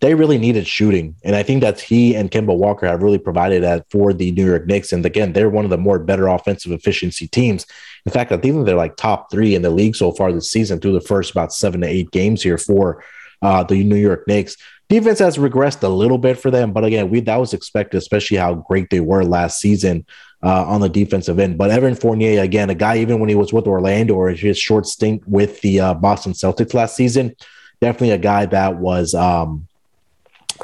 they 0.00 0.14
really 0.14 0.38
needed 0.38 0.66
shooting. 0.66 1.14
And 1.24 1.36
I 1.36 1.42
think 1.42 1.60
that 1.60 1.78
he 1.78 2.14
and 2.16 2.30
Kemba 2.30 2.56
Walker 2.56 2.86
have 2.86 3.02
really 3.02 3.18
provided 3.18 3.62
that 3.62 3.86
for 3.90 4.12
the 4.12 4.32
New 4.32 4.46
York 4.46 4.66
Knicks. 4.66 4.92
And 4.92 5.04
again, 5.04 5.34
they're 5.34 5.50
one 5.50 5.64
of 5.64 5.70
the 5.70 5.78
more 5.78 5.98
better 5.98 6.26
offensive 6.26 6.72
efficiency 6.72 7.28
teams. 7.28 7.66
In 8.06 8.12
fact, 8.12 8.32
I 8.32 8.38
think 8.38 8.64
they're 8.64 8.76
like 8.76 8.96
top 8.96 9.30
three 9.30 9.54
in 9.54 9.62
the 9.62 9.70
league 9.70 9.94
so 9.94 10.12
far 10.12 10.32
this 10.32 10.50
season 10.50 10.80
through 10.80 10.94
the 10.94 11.00
first 11.02 11.30
about 11.30 11.52
seven 11.52 11.82
to 11.82 11.86
eight 11.86 12.10
games 12.10 12.42
here 12.42 12.56
for 12.56 13.04
uh, 13.42 13.62
the 13.62 13.84
New 13.84 13.96
York 13.96 14.26
Knicks. 14.26 14.56
Defense 14.88 15.20
has 15.20 15.36
regressed 15.36 15.82
a 15.84 15.88
little 15.88 16.18
bit 16.18 16.36
for 16.36 16.50
them, 16.50 16.72
but 16.72 16.84
again, 16.84 17.10
we 17.10 17.20
that 17.20 17.36
was 17.36 17.54
expected, 17.54 17.98
especially 17.98 18.38
how 18.38 18.54
great 18.54 18.90
they 18.90 18.98
were 18.98 19.22
last 19.22 19.60
season 19.60 20.04
uh, 20.42 20.64
on 20.66 20.80
the 20.80 20.88
defensive 20.88 21.38
end. 21.38 21.58
But 21.58 21.70
Evan 21.70 21.94
Fournier, 21.94 22.42
again, 22.42 22.70
a 22.70 22.74
guy 22.74 22.98
even 22.98 23.20
when 23.20 23.28
he 23.28 23.36
was 23.36 23.52
with 23.52 23.68
Orlando 23.68 24.14
or 24.14 24.30
his 24.30 24.58
short 24.58 24.86
stint 24.86 25.22
with 25.28 25.60
the 25.60 25.78
uh, 25.78 25.94
Boston 25.94 26.32
Celtics 26.32 26.74
last 26.74 26.96
season, 26.96 27.36
definitely 27.80 28.10
a 28.10 28.18
guy 28.18 28.46
that 28.46 28.78
was 28.78 29.14
um, 29.14 29.68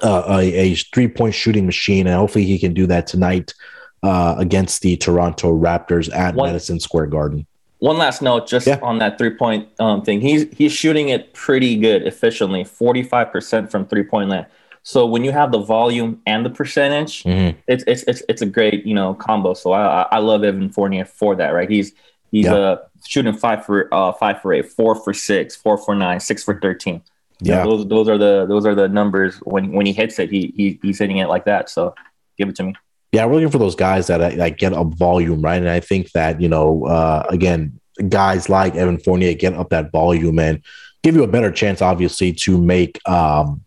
uh, 0.02 0.24
a, 0.28 0.40
a 0.54 0.74
three 0.74 1.08
point 1.08 1.34
shooting 1.34 1.66
machine, 1.66 2.06
and 2.06 2.16
hopefully 2.16 2.44
he 2.44 2.58
can 2.58 2.74
do 2.74 2.86
that 2.86 3.06
tonight 3.06 3.54
uh, 4.02 4.34
against 4.38 4.82
the 4.82 4.96
Toronto 4.96 5.52
Raptors 5.58 6.12
at 6.14 6.34
One- 6.34 6.48
Madison 6.48 6.80
Square 6.80 7.06
Garden. 7.06 7.46
One 7.78 7.98
last 7.98 8.22
note, 8.22 8.46
just 8.48 8.66
Yeah. 8.66 8.78
on 8.82 8.98
that 8.98 9.18
three 9.18 9.30
point 9.34 9.68
um, 9.78 10.02
thing. 10.02 10.20
He's 10.22 10.46
he's 10.56 10.72
shooting 10.72 11.10
it 11.10 11.34
pretty 11.34 11.76
good, 11.76 12.06
efficiently, 12.06 12.64
forty 12.64 13.02
five 13.02 13.30
percent 13.30 13.70
from 13.70 13.86
three 13.86 14.02
point 14.02 14.30
land. 14.30 14.46
So 14.82 15.04
when 15.04 15.24
you 15.24 15.32
have 15.32 15.50
the 15.52 15.58
volume 15.58 16.22
and 16.26 16.46
the 16.46 16.50
percentage, 16.50 17.24
Mhm. 17.24 17.54
it's, 17.66 17.84
it's 17.86 18.02
it's 18.04 18.22
it's 18.30 18.40
a 18.42 18.46
great 18.46 18.86
you 18.86 18.94
know 18.94 19.12
combo. 19.14 19.52
So 19.52 19.72
I 19.72 20.02
I- 20.02 20.08
I 20.12 20.18
love 20.20 20.42
Evan 20.42 20.70
Fournier 20.70 21.04
for 21.04 21.34
that. 21.36 21.50
Right, 21.50 21.68
he's 21.68 21.92
he's 22.30 22.46
Yeah. 22.46 22.54
uh 22.54 22.76
shooting 23.06 23.34
five 23.34 23.66
for 23.66 23.92
uh 23.92 24.12
five 24.12 24.40
for 24.40 24.54
eight, 24.54 24.70
four 24.72 24.94
for 24.94 25.12
six, 25.12 25.54
four 25.54 25.76
for 25.76 25.94
nine, 25.94 26.18
six 26.20 26.42
for 26.42 26.58
thirteen. 26.58 27.02
You 27.42 27.52
know, 27.52 27.58
Yeah. 27.58 27.64
those 27.64 27.88
those 27.88 28.08
are 28.08 28.18
the 28.18 28.46
those 28.46 28.66
are 28.66 28.74
the 28.74 28.88
numbers 28.88 29.36
when 29.44 29.72
when 29.72 29.86
he 29.86 29.92
hits 29.92 30.18
it, 30.18 30.30
he, 30.30 30.52
he 30.56 30.78
he's 30.82 30.98
hitting 30.98 31.18
it 31.18 31.28
like 31.28 31.44
that. 31.44 31.68
So 31.68 31.94
give 32.38 32.48
it 32.48 32.56
to 32.56 32.62
me. 32.64 32.74
Yeah, 33.12 33.24
we're 33.26 33.34
looking 33.34 33.50
for 33.50 33.58
those 33.58 33.74
guys 33.76 34.08
that 34.08 34.36
like 34.36 34.58
get 34.58 34.72
up 34.72 34.88
volume, 34.94 35.40
right? 35.42 35.56
And 35.58 35.68
I 35.68 35.80
think 35.80 36.10
that 36.12 36.40
you 36.40 36.48
know, 36.48 36.86
uh, 36.86 37.26
again, 37.30 37.78
guys 38.08 38.48
like 38.48 38.74
Evan 38.74 38.98
Fournier 38.98 39.34
get 39.34 39.54
up 39.54 39.70
that 39.70 39.92
volume 39.92 40.38
and 40.38 40.62
give 41.02 41.14
you 41.14 41.22
a 41.22 41.28
better 41.28 41.50
chance, 41.52 41.80
obviously, 41.80 42.32
to 42.32 42.58
make 42.60 42.98
um, 43.08 43.62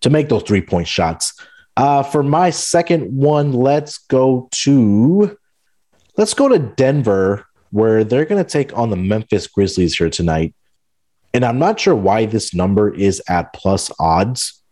to 0.00 0.10
make 0.10 0.28
those 0.28 0.42
three 0.42 0.60
point 0.62 0.88
shots. 0.88 1.38
Uh, 1.76 2.02
for 2.02 2.22
my 2.22 2.50
second 2.50 3.14
one, 3.16 3.52
let's 3.52 3.98
go 3.98 4.48
to 4.52 5.36
let's 6.16 6.34
go 6.34 6.48
to 6.48 6.58
Denver, 6.58 7.46
where 7.70 8.04
they're 8.04 8.24
going 8.24 8.42
to 8.42 8.48
take 8.48 8.76
on 8.76 8.90
the 8.90 8.96
Memphis 8.96 9.46
Grizzlies 9.46 9.96
here 9.96 10.10
tonight. 10.10 10.54
And 11.34 11.44
I'm 11.44 11.58
not 11.58 11.78
sure 11.78 11.94
why 11.94 12.24
this 12.24 12.54
number 12.54 12.94
is 12.94 13.20
at 13.28 13.52
plus 13.52 13.90
odds 13.98 14.62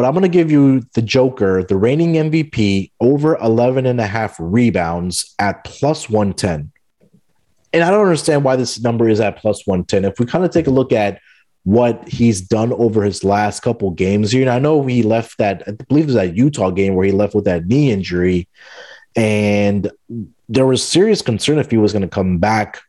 but 0.00 0.06
I'm 0.06 0.14
going 0.14 0.22
to 0.22 0.30
give 0.30 0.50
you 0.50 0.80
the 0.94 1.02
Joker, 1.02 1.62
the 1.62 1.76
reigning 1.76 2.14
MVP, 2.14 2.90
over 3.00 3.36
11 3.36 3.84
and 3.84 4.00
a 4.00 4.06
half 4.06 4.34
rebounds 4.38 5.34
at 5.38 5.62
plus 5.64 6.08
110. 6.08 6.72
And 7.74 7.84
I 7.84 7.90
don't 7.90 8.06
understand 8.06 8.42
why 8.42 8.56
this 8.56 8.80
number 8.80 9.10
is 9.10 9.20
at 9.20 9.36
plus 9.36 9.66
110. 9.66 10.06
If 10.06 10.18
we 10.18 10.24
kind 10.24 10.42
of 10.42 10.52
take 10.52 10.68
a 10.68 10.70
look 10.70 10.92
at 10.92 11.20
what 11.64 12.08
he's 12.08 12.40
done 12.40 12.72
over 12.72 13.02
his 13.02 13.22
last 13.24 13.60
couple 13.60 13.90
games 13.90 14.32
here, 14.32 14.40
and 14.40 14.50
I 14.50 14.58
know 14.58 14.82
he 14.86 15.02
left 15.02 15.36
that, 15.36 15.64
I 15.66 15.72
believe 15.72 16.04
it 16.04 16.06
was 16.06 16.14
that 16.14 16.34
Utah 16.34 16.70
game 16.70 16.94
where 16.94 17.04
he 17.04 17.12
left 17.12 17.34
with 17.34 17.44
that 17.44 17.66
knee 17.66 17.92
injury. 17.92 18.48
And 19.16 19.90
there 20.48 20.64
was 20.64 20.82
serious 20.82 21.20
concern 21.20 21.58
if 21.58 21.70
he 21.70 21.76
was 21.76 21.92
going 21.92 22.00
to 22.00 22.08
come 22.08 22.38
back 22.38 22.80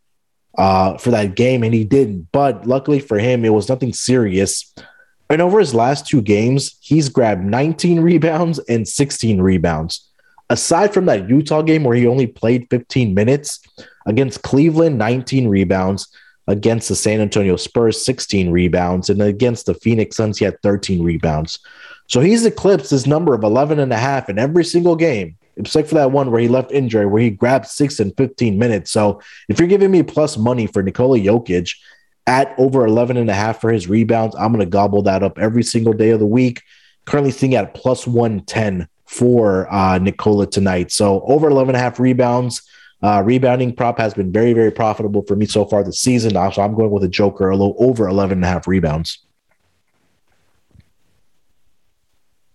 uh, 0.57 0.97
for 0.97 1.11
that 1.11 1.35
game, 1.35 1.63
and 1.63 1.73
he 1.73 1.83
didn't. 1.83 2.27
But 2.31 2.65
luckily 2.65 2.99
for 2.99 3.19
him, 3.19 3.45
it 3.45 3.53
was 3.53 3.69
nothing 3.69 3.93
serious. 3.93 4.73
And 5.29 5.41
over 5.41 5.59
his 5.59 5.73
last 5.73 6.07
two 6.07 6.21
games, 6.21 6.77
he's 6.81 7.09
grabbed 7.09 7.43
19 7.43 8.01
rebounds 8.01 8.59
and 8.59 8.87
16 8.87 9.39
rebounds. 9.41 10.09
Aside 10.49 10.93
from 10.93 11.05
that 11.05 11.29
Utah 11.29 11.61
game 11.61 11.85
where 11.85 11.95
he 11.95 12.05
only 12.05 12.27
played 12.27 12.67
15 12.69 13.13
minutes 13.13 13.61
against 14.05 14.41
Cleveland, 14.41 14.97
19 14.97 15.47
rebounds, 15.47 16.09
against 16.47 16.89
the 16.89 16.95
San 16.95 17.21
Antonio 17.21 17.55
Spurs, 17.55 18.03
16 18.03 18.51
rebounds, 18.51 19.09
and 19.09 19.21
against 19.21 19.65
the 19.65 19.73
Phoenix 19.73 20.17
Suns, 20.17 20.37
he 20.37 20.45
had 20.45 20.61
13 20.61 21.01
rebounds. 21.01 21.59
So 22.07 22.19
he's 22.19 22.45
eclipsed 22.45 22.91
his 22.91 23.07
number 23.07 23.33
of 23.33 23.43
11 23.43 23.79
and 23.79 23.93
a 23.93 23.97
half 23.97 24.27
in 24.27 24.37
every 24.37 24.65
single 24.65 24.97
game, 24.97 25.37
except 25.61 25.89
for 25.89 25.95
that 25.95 26.11
one 26.11 26.31
where 26.31 26.41
he 26.41 26.47
left 26.47 26.71
injury, 26.71 27.05
where 27.05 27.21
he 27.21 27.29
grabbed 27.29 27.67
six 27.67 27.99
and 27.99 28.15
15 28.17 28.57
minutes. 28.57 28.91
So 28.91 29.21
if 29.47 29.59
you're 29.59 29.67
giving 29.67 29.91
me 29.91 30.03
plus 30.03 30.37
money 30.37 30.67
for 30.67 30.83
Nikola 30.83 31.19
Jokic, 31.19 31.73
at 32.27 32.53
over 32.57 32.85
11 32.85 33.17
and 33.17 33.29
a 33.29 33.33
half 33.33 33.61
for 33.61 33.71
his 33.71 33.87
rebounds. 33.87 34.35
I'm 34.35 34.51
going 34.51 34.59
to 34.59 34.65
gobble 34.65 35.01
that 35.03 35.23
up 35.23 35.37
every 35.39 35.63
single 35.63 35.93
day 35.93 36.11
of 36.11 36.19
the 36.19 36.25
week. 36.25 36.61
Currently 37.05 37.31
sitting 37.31 37.55
at 37.55 37.73
plus 37.73 38.05
110 38.05 38.87
for 39.05 39.71
uh, 39.73 39.97
Nikola 39.97 40.47
tonight. 40.47 40.91
So 40.91 41.21
over 41.21 41.49
11 41.49 41.75
and 41.75 41.77
a 41.77 41.79
half 41.79 41.99
rebounds. 41.99 42.61
Uh, 43.03 43.23
rebounding 43.25 43.75
prop 43.75 43.97
has 43.97 44.13
been 44.13 44.31
very, 44.31 44.53
very 44.53 44.71
profitable 44.71 45.23
for 45.23 45.35
me 45.35 45.47
so 45.47 45.65
far 45.65 45.83
this 45.83 45.99
season. 45.99 46.31
So 46.31 46.61
I'm 46.61 46.75
going 46.75 46.91
with 46.91 47.03
a 47.03 47.09
Joker 47.09 47.49
a 47.49 47.57
little 47.57 47.75
over 47.79 48.07
11 48.07 48.37
and 48.37 48.45
a 48.45 48.47
half 48.47 48.67
rebounds. 48.67 49.19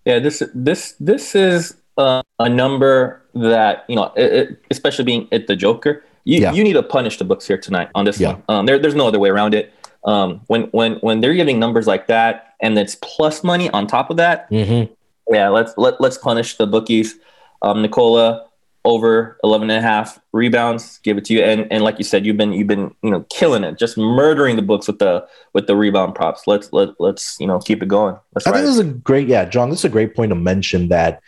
Yeah, 0.04 0.20
this 0.20 0.40
this 0.54 0.94
this 1.00 1.34
is 1.34 1.74
uh, 1.96 2.22
a 2.38 2.48
number 2.48 3.22
that 3.34 3.84
you 3.88 3.96
know, 3.96 4.12
it, 4.16 4.32
it, 4.32 4.64
especially 4.70 5.04
being 5.04 5.28
it 5.30 5.46
the 5.46 5.56
Joker. 5.56 6.04
You, 6.24 6.40
Yeah. 6.40 6.52
you 6.52 6.64
need 6.64 6.72
to 6.72 6.82
punish 6.82 7.18
the 7.18 7.24
books 7.24 7.46
here 7.46 7.56
tonight 7.58 7.88
on 7.94 8.04
this 8.04 8.18
Yeah. 8.18 8.32
one. 8.32 8.42
Um, 8.48 8.66
there, 8.66 8.78
there's 8.78 8.96
no 8.96 9.06
other 9.06 9.18
way 9.20 9.28
around 9.28 9.54
it. 9.54 9.72
Um, 10.04 10.40
when 10.48 10.64
when 10.72 10.94
when 10.96 11.20
they're 11.20 11.34
giving 11.34 11.58
numbers 11.58 11.86
like 11.86 12.06
that 12.08 12.54
and 12.60 12.76
it's 12.78 12.96
plus 12.96 13.42
money 13.44 13.70
on 13.70 13.86
top 13.86 14.10
of 14.10 14.16
that, 14.18 14.50
Mm-hmm. 14.50 14.92
yeah, 15.34 15.48
let's 15.48 15.72
let, 15.76 16.00
let's 16.00 16.18
punish 16.18 16.56
the 16.56 16.66
bookies. 16.66 17.16
Um, 17.62 17.80
Nikola 17.82 18.44
over 18.84 19.36
11 19.42 19.68
and 19.70 19.78
a 19.78 19.82
half 19.82 20.20
rebounds, 20.32 20.98
give 21.02 21.18
it 21.18 21.24
to 21.24 21.34
you. 21.34 21.42
And 21.42 21.66
and 21.72 21.82
like 21.82 21.98
you 21.98 22.04
said, 22.04 22.24
you've 22.24 22.36
been 22.36 22.52
you've 22.52 22.68
been 22.68 22.94
you 23.02 23.10
know 23.10 23.24
killing 23.30 23.64
it, 23.64 23.78
just 23.78 23.96
murdering 23.98 24.54
the 24.56 24.62
books 24.62 24.86
with 24.86 24.98
the 25.00 25.26
with 25.54 25.66
the 25.66 25.74
rebound 25.76 26.14
props. 26.14 26.42
Let's 26.46 26.72
let 26.72 26.90
let's 27.00 27.36
you 27.40 27.46
know 27.48 27.58
keep 27.58 27.82
it 27.82 27.88
going. 27.88 28.16
Let's 28.34 28.46
I 28.46 28.50
think 28.50 28.56
ride 28.56 28.62
this 28.62 28.74
is 28.74 28.78
a 28.80 28.84
great, 28.84 29.26
yeah, 29.28 29.44
John. 29.44 29.70
This 29.70 29.80
is 29.80 29.84
a 29.86 29.88
great 29.88 30.14
point 30.14 30.30
to 30.30 30.36
mention 30.36 30.88
that 30.88 31.20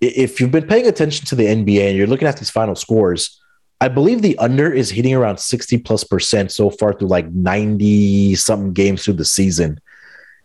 if 0.00 0.40
you've 0.40 0.50
been 0.50 0.66
paying 0.66 0.86
attention 0.86 1.26
to 1.26 1.34
the 1.34 1.46
NBA 1.46 1.88
and 1.88 1.96
you're 1.96 2.06
looking 2.06 2.28
at 2.28 2.36
these 2.36 2.50
final 2.50 2.74
scores, 2.74 3.40
I 3.80 3.88
believe 3.88 4.22
the 4.22 4.38
under 4.38 4.72
is 4.72 4.90
hitting 4.90 5.14
around 5.14 5.38
60 5.38 5.78
plus 5.78 6.04
percent 6.04 6.50
so 6.50 6.70
far 6.70 6.92
through 6.92 7.08
like 7.08 7.30
90 7.30 8.34
something 8.36 8.72
games 8.72 9.04
through 9.04 9.14
the 9.14 9.24
season. 9.24 9.80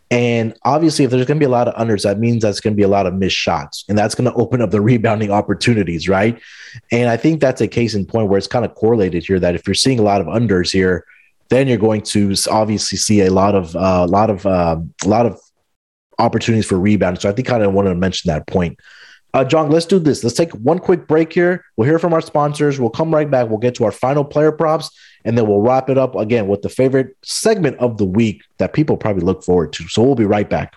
And 0.10 0.54
obviously, 0.66 1.06
if 1.06 1.12
there's 1.12 1.26
going 1.26 1.38
to 1.38 1.40
be 1.40 1.46
a 1.46 1.50
lot 1.50 1.70
of 1.70 1.76
unders, 1.76 2.04
that 2.04 2.20
means 2.20 2.44
that's 2.44 2.60
going 2.60 2.74
to 2.74 2.78
be 2.78 2.84
a 2.84 2.90
lot 2.90 3.08
of 3.08 3.14
missed 3.14 3.38
shots. 3.38 3.86
And 3.88 3.98
that's 3.98 4.14
going 4.14 4.30
to 4.30 4.36
open 4.36 4.62
up 4.62 4.70
the 4.70 4.82
rebounding 4.92 5.32
opportunities, 5.32 6.10
right? 6.10 6.38
And 6.92 7.10
I 7.10 7.16
think 7.16 7.40
that's 7.40 7.62
a 7.62 7.68
case 7.68 7.96
in 7.96 8.06
point 8.06 8.28
where 8.28 8.38
it's 8.38 8.48
kind 8.48 8.66
of 8.66 8.76
correlated 8.76 9.26
here 9.26 9.40
that 9.40 9.56
if 9.56 9.66
you're 9.66 9.74
seeing 9.74 10.00
a 10.00 10.04
lot 10.04 10.20
of 10.20 10.28
unders 10.28 10.72
here, 10.72 11.06
then 11.50 11.68
you're 11.68 11.78
going 11.78 12.02
to 12.02 12.36
obviously 12.50 12.98
see 12.98 13.22
a 13.22 13.32
lot 13.32 13.56
of 13.56 13.76
a 13.76 14.06
lot 14.06 14.30
of 14.30 14.46
uh, 14.46 14.78
a 15.04 15.08
lot 15.08 15.26
of 15.26 15.40
opportunities 16.20 16.66
for 16.66 16.78
rebound. 16.78 17.22
So 17.22 17.30
I 17.30 17.32
think 17.32 17.48
kind 17.48 17.64
of 17.64 17.74
wanted 17.74 17.90
to 17.90 17.96
mention 17.96 18.30
that 18.30 18.48
point. 18.48 18.78
Uh, 19.34 19.46
John, 19.46 19.70
let's 19.70 19.86
do 19.86 19.98
this. 19.98 20.24
Let's 20.24 20.36
take 20.36 20.52
one 20.52 20.80
quick 20.80 21.08
break 21.08 21.32
here. 21.32 21.64
We'll 21.78 21.88
hear 21.88 22.00
from 22.00 22.14
our 22.14 22.22
sponsors. 22.22 22.80
We'll 22.80 22.90
come 22.90 23.14
right 23.14 23.30
back. 23.30 23.48
We'll 23.50 23.60
get 23.60 23.76
to 23.76 23.86
our 23.86 23.92
final 23.92 24.26
player 24.26 24.52
props, 24.52 24.92
and 25.24 25.38
then 25.38 25.48
we'll 25.48 25.62
wrap 25.62 25.90
it 25.90 25.98
up 25.98 26.16
again 26.16 26.48
with 26.48 26.62
the 26.62 26.70
favorite 26.70 27.16
segment 27.24 27.78
of 27.78 27.98
the 27.98 28.06
week 28.06 28.44
that 28.58 28.74
people 28.74 28.98
probably 28.98 29.24
look 29.24 29.44
forward 29.44 29.72
to. 29.74 29.88
So 29.88 30.04
we'll 30.04 30.16
be 30.16 30.26
right 30.26 30.50
back. 30.50 30.76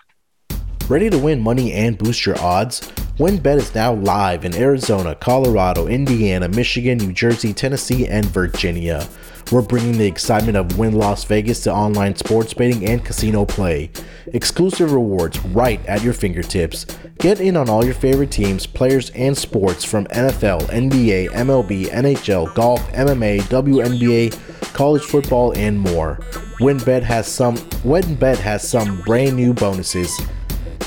Ready 0.87 1.09
to 1.09 1.17
win 1.17 1.41
money 1.41 1.73
and 1.73 1.97
boost 1.97 2.25
your 2.25 2.39
odds? 2.39 2.81
WynnBET 3.17 3.57
is 3.57 3.73
now 3.73 3.93
live 3.93 4.45
in 4.45 4.55
Arizona, 4.55 5.15
Colorado, 5.15 5.87
Indiana, 5.87 6.47
Michigan, 6.47 6.99
New 6.99 7.11
Jersey, 7.11 7.53
Tennessee, 7.53 8.07
and 8.07 8.25
Virginia. 8.25 9.07
We're 9.51 9.61
bringing 9.61 9.97
the 9.97 10.07
excitement 10.07 10.57
of 10.57 10.79
Wynn 10.79 10.93
Las 10.93 11.23
Vegas 11.23 11.61
to 11.61 11.73
online 11.73 12.15
sports 12.15 12.53
betting 12.53 12.83
and 12.89 13.05
casino 13.05 13.45
play. 13.45 13.91
Exclusive 14.33 14.91
rewards 14.91 15.39
right 15.45 15.85
at 15.85 16.01
your 16.01 16.13
fingertips. 16.13 16.87
Get 17.19 17.39
in 17.39 17.55
on 17.55 17.69
all 17.69 17.85
your 17.85 17.93
favorite 17.93 18.31
teams, 18.31 18.65
players, 18.65 19.11
and 19.11 19.37
sports 19.37 19.85
from 19.85 20.05
NFL, 20.07 20.61
NBA, 20.69 21.29
MLB, 21.29 21.85
NHL, 21.85 22.55
golf, 22.55 22.81
MMA, 22.93 23.41
WNBA, 23.41 24.73
college 24.73 25.03
football, 25.03 25.53
and 25.55 25.79
more. 25.79 26.17
WynnBET 26.59 27.03
has 27.03 27.27
some 27.27 27.55
WynnBET 27.83 28.37
has 28.37 28.67
some 28.67 28.99
brand 29.01 29.35
new 29.35 29.53
bonuses. 29.53 30.11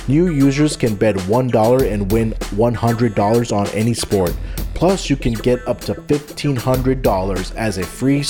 New 0.08 0.30
users 0.30 0.76
can 0.76 0.96
bet 0.96 1.14
$1 1.14 1.92
and 1.92 2.10
win 2.10 2.32
$100 2.32 3.56
on 3.56 3.66
any 3.68 3.94
sport. 3.94 4.34
Plus, 4.78 5.10
you 5.10 5.16
can 5.16 5.32
get 5.32 5.66
up 5.66 5.80
to 5.80 5.92
$1500 5.92 7.56
as 7.56 7.78
a 7.78 7.82
free 7.82 8.20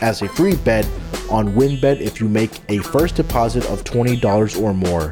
as 0.00 0.22
a 0.22 0.28
free 0.30 0.56
bet 0.56 0.86
on 1.30 1.52
WynnBET 1.52 2.00
if 2.00 2.18
you 2.18 2.30
make 2.30 2.62
a 2.70 2.78
first 2.78 3.16
deposit 3.16 3.66
of 3.66 3.84
$20 3.84 4.62
or 4.62 4.72
more. 4.72 5.10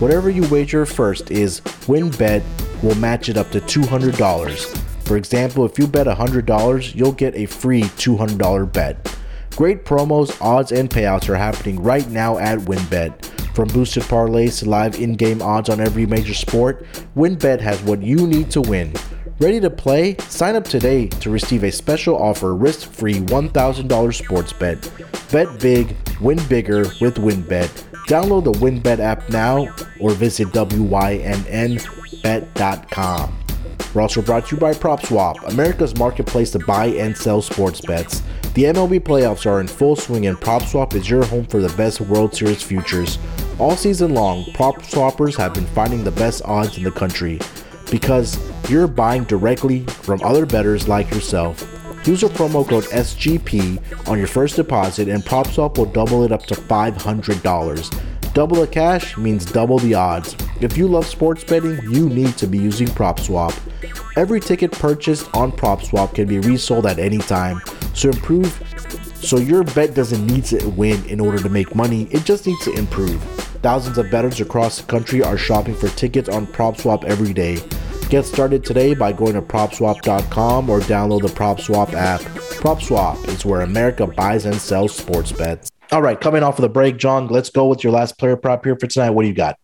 Whatever 0.00 0.30
you 0.30 0.42
wager 0.48 0.84
first 0.84 1.30
is 1.30 1.60
WynnBET 1.86 2.42
will 2.82 2.96
match 2.96 3.28
it 3.28 3.36
up 3.36 3.52
to 3.52 3.60
$200. 3.60 4.66
For 5.04 5.16
example, 5.16 5.64
if 5.64 5.78
you 5.78 5.86
bet 5.86 6.08
$100, 6.08 6.94
you'll 6.96 7.12
get 7.12 7.36
a 7.36 7.46
free 7.46 7.82
$200 7.82 8.72
bet. 8.72 9.16
Great 9.54 9.84
promos, 9.84 10.36
odds, 10.42 10.72
and 10.72 10.90
payouts 10.90 11.28
are 11.28 11.36
happening 11.36 11.80
right 11.80 12.08
now 12.10 12.38
at 12.38 12.58
WynnBET. 12.58 13.26
From 13.54 13.68
boosted 13.68 14.02
parlays 14.04 14.58
to 14.58 14.68
live 14.68 14.98
in 14.98 15.14
game 15.14 15.40
odds 15.40 15.68
on 15.68 15.80
every 15.80 16.04
major 16.04 16.34
sport, 16.34 16.84
WynnBET 17.16 17.60
has 17.60 17.80
what 17.84 18.02
you 18.02 18.26
need 18.26 18.50
to 18.50 18.60
win. 18.60 18.92
Ready 19.42 19.58
to 19.58 19.70
play? 19.70 20.14
Sign 20.28 20.54
up 20.54 20.62
today 20.62 21.08
to 21.08 21.28
receive 21.28 21.64
a 21.64 21.72
special 21.72 22.14
offer 22.14 22.54
risk 22.54 22.88
free 22.88 23.14
$1,000 23.14 24.14
sports 24.14 24.52
bet. 24.52 24.88
Bet 25.32 25.58
big, 25.58 25.96
win 26.20 26.38
bigger 26.48 26.82
with 27.00 27.16
WynnBET. 27.16 27.66
Download 28.06 28.44
the 28.44 28.52
WynnBET 28.52 29.00
app 29.00 29.28
now 29.30 29.66
or 29.98 30.12
visit 30.12 30.46
WYNNBet.com. 30.50 31.28
We're 33.92 34.02
also 34.02 34.22
brought 34.22 34.46
to 34.46 34.54
you 34.54 34.60
by 34.60 34.74
PropSwap, 34.74 35.48
America's 35.48 35.96
marketplace 35.96 36.52
to 36.52 36.60
buy 36.60 36.86
and 36.86 37.16
sell 37.16 37.42
sports 37.42 37.80
bets. 37.80 38.22
The 38.54 38.66
MLB 38.66 39.00
playoffs 39.00 39.44
are 39.44 39.60
in 39.60 39.66
full 39.66 39.96
swing, 39.96 40.28
and 40.28 40.38
PropSwap 40.38 40.94
is 40.94 41.10
your 41.10 41.24
home 41.24 41.46
for 41.46 41.58
the 41.58 41.76
best 41.76 42.00
World 42.00 42.32
Series 42.32 42.62
futures. 42.62 43.18
All 43.58 43.74
season 43.74 44.14
long, 44.14 44.44
prop 44.54 44.76
swappers 44.82 45.36
have 45.36 45.52
been 45.52 45.66
finding 45.66 46.04
the 46.04 46.12
best 46.12 46.42
odds 46.44 46.78
in 46.78 46.84
the 46.84 46.92
country 46.92 47.40
because 47.92 48.38
you're 48.70 48.88
buying 48.88 49.22
directly 49.24 49.84
from 49.84 50.22
other 50.22 50.46
bettors 50.46 50.88
like 50.88 51.10
yourself. 51.10 51.60
Use 52.06 52.24
our 52.24 52.30
promo 52.30 52.66
code 52.66 52.84
SGP 52.84 54.08
on 54.08 54.16
your 54.16 54.26
first 54.26 54.56
deposit, 54.56 55.08
and 55.08 55.22
PropSwap 55.22 55.76
will 55.76 55.84
double 55.84 56.24
it 56.24 56.32
up 56.32 56.42
to 56.46 56.54
$500. 56.54 58.32
Double 58.32 58.56
the 58.56 58.66
cash 58.66 59.18
means 59.18 59.44
double 59.44 59.78
the 59.78 59.92
odds. 59.92 60.34
If 60.62 60.78
you 60.78 60.88
love 60.88 61.06
sports 61.06 61.44
betting, 61.44 61.78
you 61.90 62.08
need 62.08 62.38
to 62.38 62.46
be 62.46 62.56
using 62.56 62.88
PropSwap. 62.88 63.54
Every 64.16 64.40
ticket 64.40 64.72
purchased 64.72 65.28
on 65.36 65.52
PropSwap 65.52 66.14
can 66.14 66.26
be 66.26 66.38
resold 66.38 66.86
at 66.86 66.98
any 66.98 67.18
time, 67.18 67.60
so 67.92 68.08
improve 68.08 68.58
so 69.22 69.36
your 69.36 69.62
bet 69.62 69.94
doesn't 69.94 70.26
need 70.26 70.44
to 70.46 70.68
win 70.70 71.04
in 71.06 71.20
order 71.20 71.40
to 71.40 71.48
make 71.48 71.76
money, 71.76 72.08
it 72.10 72.24
just 72.24 72.46
needs 72.46 72.64
to 72.64 72.72
improve. 72.72 73.22
Thousands 73.62 73.96
of 73.96 74.10
bettors 74.10 74.40
across 74.40 74.80
the 74.80 74.86
country 74.88 75.22
are 75.22 75.38
shopping 75.38 75.76
for 75.76 75.88
tickets 75.90 76.28
on 76.28 76.48
PropSwap 76.48 77.04
every 77.04 77.32
day. 77.32 77.58
Get 78.12 78.26
started 78.26 78.62
today 78.62 78.92
by 78.92 79.10
going 79.10 79.32
to 79.32 79.40
propswap.com 79.40 80.68
or 80.68 80.80
download 80.80 81.22
the 81.22 81.28
PropSwap 81.28 81.94
app. 81.94 82.20
PropSwap 82.60 83.26
is 83.26 83.46
where 83.46 83.62
America 83.62 84.06
buys 84.06 84.44
and 84.44 84.54
sells 84.56 84.94
sports 84.94 85.32
bets. 85.32 85.70
All 85.92 86.02
right, 86.02 86.20
coming 86.20 86.42
off 86.42 86.58
of 86.58 86.60
the 86.60 86.68
break, 86.68 86.98
John, 86.98 87.28
let's 87.28 87.48
go 87.48 87.68
with 87.68 87.82
your 87.82 87.94
last 87.94 88.18
player 88.18 88.36
prop 88.36 88.66
here 88.66 88.76
for 88.76 88.86
tonight. 88.86 89.12
What 89.12 89.22
do 89.22 89.28
you 89.28 89.34
got? 89.34 89.58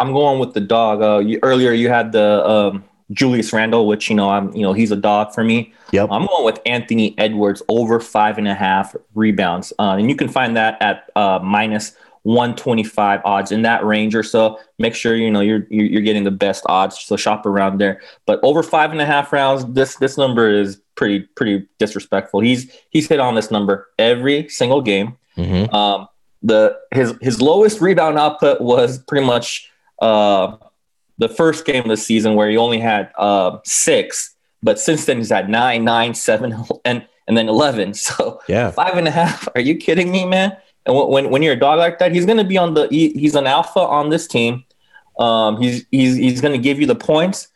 I'm 0.00 0.14
going 0.14 0.38
with 0.38 0.54
the 0.54 0.62
dog. 0.62 1.02
Uh, 1.02 1.18
you, 1.18 1.40
earlier 1.42 1.72
you 1.72 1.90
had 1.90 2.12
the 2.12 2.42
um, 2.48 2.84
Julius 3.12 3.52
Randle, 3.52 3.86
which 3.86 4.08
you 4.08 4.16
know 4.16 4.30
I'm 4.30 4.50
you 4.56 4.62
know 4.62 4.72
he's 4.72 4.90
a 4.90 4.96
dog 4.96 5.34
for 5.34 5.44
me. 5.44 5.74
Yep. 5.92 6.08
I'm 6.10 6.24
going 6.24 6.46
with 6.46 6.60
Anthony 6.64 7.14
Edwards 7.18 7.60
over 7.68 8.00
five 8.00 8.38
and 8.38 8.48
a 8.48 8.54
half 8.54 8.96
rebounds, 9.14 9.74
uh, 9.78 9.96
and 9.98 10.08
you 10.08 10.16
can 10.16 10.30
find 10.30 10.56
that 10.56 10.80
at 10.80 11.10
uh, 11.16 11.38
minus 11.42 11.94
125 12.28 13.22
odds 13.24 13.50
in 13.52 13.62
that 13.62 13.82
range 13.86 14.14
or 14.14 14.22
so. 14.22 14.58
Make 14.78 14.94
sure 14.94 15.16
you 15.16 15.30
know 15.30 15.40
you're 15.40 15.66
you're 15.70 16.02
getting 16.02 16.24
the 16.24 16.30
best 16.30 16.62
odds, 16.68 16.98
so 17.00 17.16
shop 17.16 17.46
around 17.46 17.78
there. 17.80 18.02
But 18.26 18.38
over 18.42 18.62
five 18.62 18.92
and 18.92 19.00
a 19.00 19.06
half 19.06 19.32
rounds, 19.32 19.64
this 19.72 19.96
this 19.96 20.18
number 20.18 20.50
is 20.50 20.80
pretty 20.94 21.20
pretty 21.20 21.66
disrespectful. 21.78 22.40
He's 22.40 22.70
he's 22.90 23.08
hit 23.08 23.18
on 23.18 23.34
this 23.34 23.50
number 23.50 23.88
every 23.98 24.46
single 24.50 24.82
game. 24.82 25.16
Mm-hmm. 25.38 25.74
Um, 25.74 26.08
the 26.42 26.76
his 26.92 27.14
his 27.22 27.40
lowest 27.40 27.80
rebound 27.80 28.18
output 28.18 28.60
was 28.60 28.98
pretty 28.98 29.26
much 29.26 29.70
uh, 30.00 30.56
the 31.16 31.30
first 31.30 31.64
game 31.64 31.82
of 31.82 31.88
the 31.88 31.96
season 31.96 32.34
where 32.34 32.50
he 32.50 32.58
only 32.58 32.78
had 32.78 33.10
uh, 33.16 33.58
six, 33.64 34.34
but 34.62 34.78
since 34.78 35.06
then 35.06 35.16
he's 35.16 35.30
had 35.30 35.48
nine, 35.48 35.82
nine, 35.82 36.12
seven, 36.12 36.54
and 36.84 37.06
and 37.26 37.38
then 37.38 37.48
eleven. 37.48 37.94
So 38.06 38.40
Yeah. 38.48 38.70
five 38.70 38.98
and 38.98 39.08
a 39.08 39.10
half. 39.10 39.48
Are 39.54 39.62
you 39.62 39.76
kidding 39.76 40.10
me, 40.10 40.26
man? 40.26 40.56
And 40.88 40.96
when 40.96 41.30
when, 41.30 41.42
you're 41.42 41.52
a 41.52 41.58
dog 41.58 41.78
like 41.78 42.00
that, 42.00 42.12
he's 42.12 42.26
going 42.26 42.38
to 42.38 42.44
be 42.44 42.56
on 42.58 42.74
the. 42.74 42.88
He, 42.88 43.10
he's 43.10 43.34
an 43.36 43.46
alpha 43.46 43.80
on 43.80 44.10
this 44.10 44.26
team. 44.26 44.64
Um, 45.18 45.60
he's 45.60 45.86
he's 45.92 46.16
he's 46.16 46.40
going 46.40 46.52
to 46.54 46.58
give 46.58 46.80
you 46.80 46.86
the 46.86 46.96
points. 46.96 47.48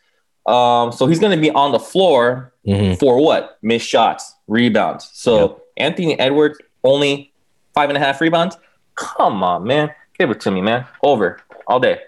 Um, 0.45 0.91
so 0.93 1.07
he's 1.07 1.19
going 1.19 1.35
to 1.35 1.41
be 1.41 1.51
on 1.51 1.71
the 1.71 1.79
floor 1.79 2.53
Mhm. 2.65 2.97
for 2.99 3.19
what? 3.21 3.57
Missed 3.61 3.87
shots, 3.87 4.33
rebounds. 4.47 5.09
So. 5.13 5.59
Anthony 5.75 6.19
Edwards 6.19 6.59
only 6.83 7.33
five 7.73 7.89
and 7.89 7.97
a 7.97 7.99
half 7.99 8.21
rebounds. 8.21 8.57
Come 8.93 9.41
on, 9.43 9.63
man, 9.63 9.89
give 10.19 10.29
it 10.29 10.39
to 10.41 10.51
me, 10.51 10.61
man. 10.61 10.85
Over 11.01 11.39
all 11.65 11.79
day. 11.79 11.99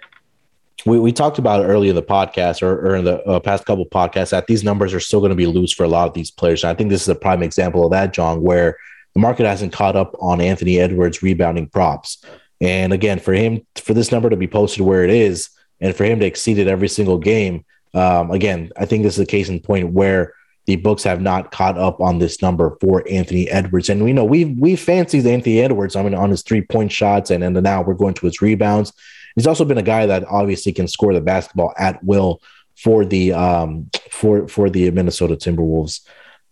We, 0.86 1.00
we 1.00 1.12
talked 1.12 1.40
about 1.40 1.62
it 1.62 1.68
earlier 1.68 1.90
in 1.90 1.96
the 1.96 2.04
podcast 2.04 2.62
or, 2.62 2.74
or 2.88 2.96
in 2.96 3.06
the 3.06 3.24
uh, 3.24 3.40
past 3.40 3.66
couple 3.66 3.84
podcasts 3.88 4.30
that 4.30 4.46
these 4.46 4.64
numbers 4.64 4.94
are 4.94 5.00
still 5.00 5.20
going 5.20 5.32
to 5.32 5.36
be 5.36 5.48
loose 5.48 5.74
for 5.74 5.84
a 5.84 5.88
lot 5.88 6.08
of 6.08 6.14
these 6.14 6.30
players. 6.30 6.64
And 6.64 6.70
I 6.70 6.76
think 6.76 6.92
this 6.92 7.02
is 7.02 7.10
a 7.10 7.16
prime 7.16 7.42
example 7.42 7.84
of 7.86 7.92
that, 7.92 8.14
John, 8.14 8.44
where 8.44 8.78
the 9.16 9.22
market 9.22 9.46
hasn't 9.46 9.74
caught 9.74 9.96
up 9.96 10.16
on 10.20 10.42
Anthony 10.42 10.80
Edwards 10.80 11.24
rebounding 11.24 11.68
props. 11.68 12.24
And 12.62 12.94
again, 12.94 13.20
for 13.20 13.34
him, 13.34 13.66
for 13.76 13.94
this 13.94 14.12
number 14.12 14.30
to 14.30 14.38
be 14.38 14.48
posted 14.48 14.82
where 14.82 15.04
it 15.04 15.10
is, 15.10 15.50
and 15.82 15.96
for 15.96 16.06
him 16.06 16.20
to 16.20 16.26
exceed 16.26 16.58
it 16.58 16.68
every 16.68 16.88
single 16.88 17.18
game, 17.18 17.66
um, 17.94 18.32
again, 18.32 18.72
I 18.78 18.86
think 18.86 19.04
this 19.04 19.16
is 19.16 19.22
a 19.22 19.26
case 19.26 19.50
in 19.50 19.60
point 19.60 19.92
where 19.92 20.34
the 20.66 20.76
books 20.78 21.04
have 21.04 21.22
not 21.22 21.52
caught 21.52 21.78
up 21.78 22.02
on 22.02 22.20
this 22.20 22.42
number 22.42 22.78
for 22.82 23.04
Anthony 23.10 23.50
Edwards. 23.50 23.90
And 23.90 24.04
we 24.04 24.14
know 24.14 24.26
we 24.26 24.46
we 24.46 24.76
fancied 24.76 25.26
Anthony 25.26 25.60
Edwards. 25.60 25.96
I 25.96 26.04
mean, 26.04 26.16
on 26.16 26.32
his 26.32 26.42
three 26.42 26.62
point 26.62 26.92
shots, 26.92 27.30
and, 27.30 27.44
and 27.44 27.62
now 27.62 27.82
we're 27.84 27.94
going 27.94 28.16
to 28.16 28.26
his 28.26 28.42
rebounds. 28.42 28.92
He's 29.36 29.48
also 29.48 29.66
been 29.66 29.78
a 29.78 29.84
guy 29.84 30.06
that 30.06 30.26
obviously 30.26 30.74
can 30.74 30.88
score 30.88 31.14
the 31.14 31.22
basketball 31.22 31.74
at 31.78 32.04
will 32.04 32.42
for 32.76 33.06
the 33.06 33.34
um, 33.34 33.90
for 34.10 34.48
for 34.48 34.70
the 34.70 34.90
Minnesota 34.92 35.36
Timberwolves. 35.36 36.02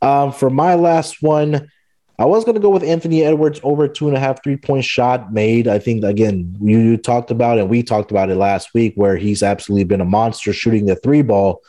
Um, 0.02 0.32
for 0.32 0.50
my 0.50 0.76
last 0.76 1.24
one, 1.24 1.70
I 2.20 2.26
was 2.26 2.44
going 2.44 2.56
to 2.56 2.62
go 2.62 2.70
with 2.70 2.84
Anthony 2.84 3.24
Edwards 3.24 3.60
over 3.64 3.88
two 3.88 4.08
and 4.08 4.16
a 4.16 4.20
half 4.20 4.44
three 4.44 4.58
point 4.58 4.86
shot 4.86 5.34
made. 5.34 5.68
I 5.68 5.80
think 5.80 6.04
again 6.04 6.56
you, 6.62 6.80
you 6.80 6.98
talked 6.98 7.32
about 7.32 7.58
and 7.58 7.70
we 7.70 7.82
talked 7.82 8.12
about 8.12 8.30
it 8.30 8.36
last 8.36 8.74
week 8.74 8.94
where 8.96 9.18
he's 9.18 9.42
absolutely 9.42 9.86
been 9.86 10.02
a 10.02 10.06
monster 10.06 10.54
shooting 10.54 10.86
the 10.86 10.96
three 10.96 11.24
ball, 11.24 11.62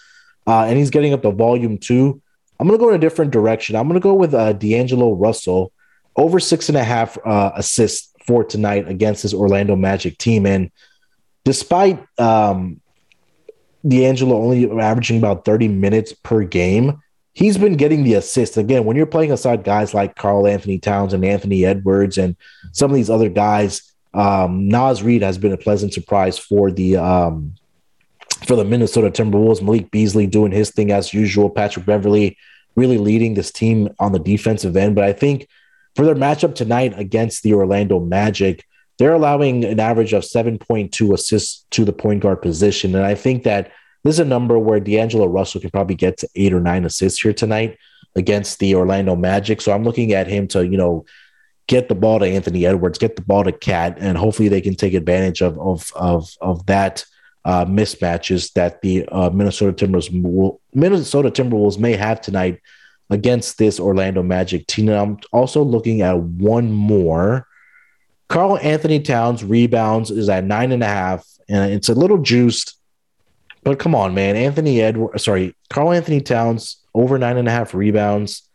uh, 0.47 0.65
and 0.65 0.79
he's 0.79 0.91
getting 0.91 1.13
up 1.13 1.23
to 1.23 1.31
volume 1.31 1.79
two. 1.79 2.21
I'm 2.61 2.69
going 2.69 2.79
to 2.79 2.83
go 2.85 2.91
in 2.91 2.95
a 2.95 2.99
different 2.99 3.31
direction. 3.31 3.75
I'm 3.75 3.89
going 3.89 4.01
to 4.01 4.05
go 4.05 4.15
with 4.15 4.35
uh, 4.35 4.53
D'Angelo 4.53 5.15
Russell 5.15 5.73
over 6.17 6.39
six 6.39 6.69
and 6.69 6.79
a 6.79 6.85
half 6.85 7.19
uh, 7.25 7.53
assists 7.57 8.13
for 8.27 8.45
tonight 8.45 8.89
against 8.89 9.23
this 9.23 9.35
Orlando 9.35 9.77
Magic 9.77 10.19
team. 10.19 10.47
And 10.47 10.71
despite 11.45 12.05
um, 12.19 12.81
D'Angelo 13.87 14.37
only 14.37 14.71
averaging 14.81 15.19
about 15.19 15.45
30 15.45 15.69
minutes 15.69 16.13
per 16.13 16.45
game, 16.45 17.01
he's 17.35 17.59
been 17.59 17.77
getting 17.77 18.05
the 18.05 18.15
assists. 18.15 18.57
Again, 18.57 18.85
when 18.85 18.97
you're 18.97 19.07
playing 19.07 19.33
aside 19.33 19.65
guys 19.65 19.93
like 19.93 20.17
Karl-Anthony 20.17 20.79
Towns 20.79 21.13
and 21.13 21.25
Anthony 21.25 21.65
Edwards 21.65 22.17
and 22.17 22.37
some 22.73 22.91
of 22.91 22.95
these 22.95 23.11
other 23.11 23.29
guys, 23.29 23.93
um, 24.15 24.69
Naz 24.69 25.03
Reid 25.03 25.23
has 25.23 25.37
been 25.37 25.53
a 25.53 25.59
pleasant 25.59 25.93
surprise 25.93 26.39
for 26.39 26.71
the 26.71 26.97
um, 26.97 27.55
for 28.47 28.57
the 28.57 28.65
Minnesota 28.65 29.11
Timberwolves. 29.11 29.61
Malik 29.61 29.91
Beasley 29.91 30.27
doing 30.27 30.53
his 30.53 30.71
thing 30.71 30.93
as 30.93 31.13
usual. 31.13 31.51
Patrick 31.51 31.85
Beverley 31.85 32.39
really 32.77 32.99
leading 32.99 33.35
this 33.35 33.51
team 33.51 33.89
on 33.99 34.13
the 34.13 34.19
defensive 34.19 34.77
end. 34.77 34.95
But 34.95 35.05
I 35.05 35.13
think 35.13 35.49
for 35.97 36.05
their 36.05 36.15
matchup 36.15 36.55
tonight 36.55 36.95
against 36.97 37.43
the 37.43 37.55
Orlando 37.55 38.01
Magic, 38.01 38.65
they're 38.99 39.15
allowing 39.15 39.65
an 39.65 39.81
average 39.81 40.13
of 40.13 40.23
7.2 40.23 41.13
assists 41.13 41.67
to 41.71 41.85
the 41.85 41.93
point 41.93 42.23
guard 42.23 42.43
position. 42.43 42.95
And 42.95 43.05
I 43.05 43.15
think 43.15 43.43
that 43.45 43.73
this 44.05 44.15
is 44.15 44.21
a 44.21 44.25
number 44.25 44.59
where 44.59 44.81
D'Angelo 44.81 45.27
Russell 45.27 45.61
can 45.61 45.71
probably 45.71 45.97
get 45.97 46.19
to 46.19 46.29
eight 46.35 46.53
or 46.53 46.61
nine 46.61 46.85
assists 46.85 47.21
here 47.21 47.33
tonight 47.33 47.79
against 48.15 48.59
the 48.59 48.75
Orlando 48.75 49.17
Magic. 49.17 49.61
So 49.61 49.73
I'm 49.73 49.83
looking 49.83 50.13
at 50.13 50.29
him 50.29 50.47
to, 50.49 50.65
you 50.65 50.77
know, 50.77 51.05
get 51.67 51.89
the 51.89 51.95
ball 51.95 52.19
to 52.19 52.27
Anthony 52.27 52.67
Edwards, 52.67 52.99
get 52.99 53.17
the 53.17 53.23
ball 53.23 53.45
to 53.45 53.53
KAT, 53.53 53.97
and 53.99 54.19
hopefully 54.19 54.49
they 54.49 54.61
can 54.61 54.75
take 54.75 54.95
advantage 54.95 55.41
of 55.41 55.59
of 55.59 55.91
of, 55.97 56.31
of 56.41 56.67
that 56.67 57.05
uh, 57.45 57.65
mismatches 57.65 58.53
that 58.53 58.83
the 58.83 59.07
uh, 59.09 59.31
Minnesota 59.31 59.87
Timberwolves 59.87 60.59
Minnesota 60.75 61.31
Timberwolves 61.31 61.79
may 61.79 61.93
have 61.97 62.21
tonight 62.21 62.61
against 63.11 63.59
this 63.59 63.79
Orlando 63.81 64.23
Magic 64.23 64.67
team. 64.67 64.89
And 64.89 64.99
I'm 64.99 65.19
also 65.33 65.63
looking 65.63 66.03
at 66.03 66.19
one 66.19 66.71
more. 66.71 67.47
Karl-Anthony 68.29 69.01
Towns 69.01 69.45
rebounds 69.45 70.11
is 70.11 70.29
at 70.31 70.45
nine 70.45 70.73
and 70.73 70.83
a 70.83 70.87
half, 70.87 71.27
and 71.49 71.73
it's 71.73 71.91
a 71.91 71.95
little 71.95 72.19
juiced. 72.19 72.77
But 73.65 73.79
come 73.79 73.95
on, 73.95 74.15
man. 74.15 74.37
Anthony 74.37 74.83
Edward, 74.83 75.19
sorry, 75.21 75.57
Karl-Anthony 75.71 76.21
Towns 76.21 76.85
over 76.95 77.19
nine 77.19 77.39
and 77.39 77.49
a 77.49 77.51
half 77.51 77.75
rebounds. 77.75 78.49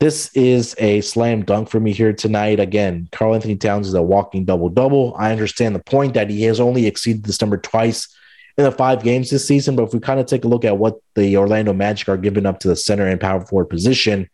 This 0.00 0.30
is 0.34 0.74
a 0.78 1.00
slam 1.02 1.44
dunk 1.44 1.68
for 1.68 1.78
me 1.78 1.92
here 1.92 2.12
tonight. 2.12 2.58
Again, 2.58 3.08
Karl-Anthony 3.12 3.56
Towns 3.56 3.86
is 3.86 3.94
a 3.94 4.02
walking 4.02 4.44
double 4.44 4.68
double. 4.68 5.14
I 5.16 5.30
understand 5.30 5.74
the 5.74 5.80
point 5.80 6.14
that 6.14 6.28
he 6.28 6.42
has 6.42 6.58
only 6.58 6.86
exceeded 6.86 7.24
this 7.24 7.40
number 7.40 7.56
twice 7.56 8.08
in 8.58 8.64
the 8.64 8.72
five 8.72 9.02
games 9.02 9.30
this 9.30 9.46
season. 9.46 9.76
But 9.76 9.84
if 9.84 9.94
we 9.94 10.00
kind 10.00 10.18
of 10.18 10.26
take 10.26 10.44
a 10.44 10.48
look 10.48 10.64
at 10.64 10.78
what 10.78 10.96
the 11.14 11.36
Orlando 11.36 11.72
Magic 11.72 12.08
are 12.08 12.16
giving 12.16 12.46
up 12.46 12.60
to 12.60 12.68
the 12.68 12.76
center 12.76 13.06
and 13.06 13.20
power 13.20 13.40
forward 13.46 13.66
position, 13.66 14.28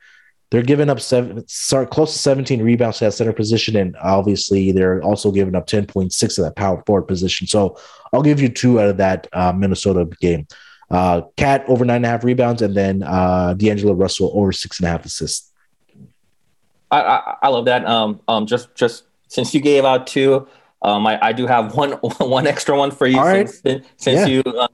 they're 0.50 0.62
giving 0.62 0.88
up 0.88 1.00
seven, 1.00 1.44
sorry, 1.48 1.86
close 1.86 2.12
to 2.12 2.18
17 2.18 2.62
rebounds 2.62 2.98
to 2.98 3.06
that 3.06 3.12
center 3.12 3.32
position. 3.32 3.76
And 3.76 3.96
obviously, 4.00 4.70
they're 4.72 5.02
also 5.02 5.32
giving 5.32 5.54
up 5.56 5.66
10.6 5.66 6.34
to 6.36 6.42
that 6.42 6.54
power 6.56 6.82
forward 6.86 7.08
position. 7.08 7.46
So 7.46 7.76
I'll 8.12 8.22
give 8.22 8.40
you 8.40 8.48
two 8.48 8.80
out 8.80 8.88
of 8.88 8.96
that 8.98 9.26
uh, 9.32 9.52
Minnesota 9.52 10.04
game. 10.20 10.46
Uh, 10.88 11.22
KAT 11.36 11.64
over 11.68 11.84
nine 11.84 11.96
and 11.96 12.06
a 12.06 12.08
half 12.08 12.22
rebounds, 12.22 12.62
and 12.62 12.76
then 12.76 13.02
uh, 13.02 13.54
D'Angelo 13.54 13.92
Russell 13.92 14.30
over 14.34 14.52
six 14.52 14.78
and 14.78 14.86
a 14.86 14.90
half 14.90 15.04
assists. 15.04 15.50
I, 16.92 17.00
I, 17.00 17.34
I 17.42 17.48
love 17.48 17.64
that. 17.64 17.84
Um, 17.84 18.20
um, 18.28 18.46
just 18.46 18.72
just 18.76 19.04
since 19.26 19.52
you 19.52 19.60
gave 19.60 19.84
out 19.84 20.06
two, 20.06 20.46
um, 20.82 21.04
I, 21.06 21.18
I 21.20 21.32
do 21.32 21.48
have 21.48 21.74
one 21.74 21.92
one 22.18 22.46
extra 22.46 22.78
one 22.78 22.92
for 22.92 23.08
you 23.08 23.18
All 23.18 23.24
right. 23.24 23.48
since, 23.48 23.84
since 23.96 24.20
Yeah. 24.20 24.26
you 24.26 24.42
uh, 24.42 24.68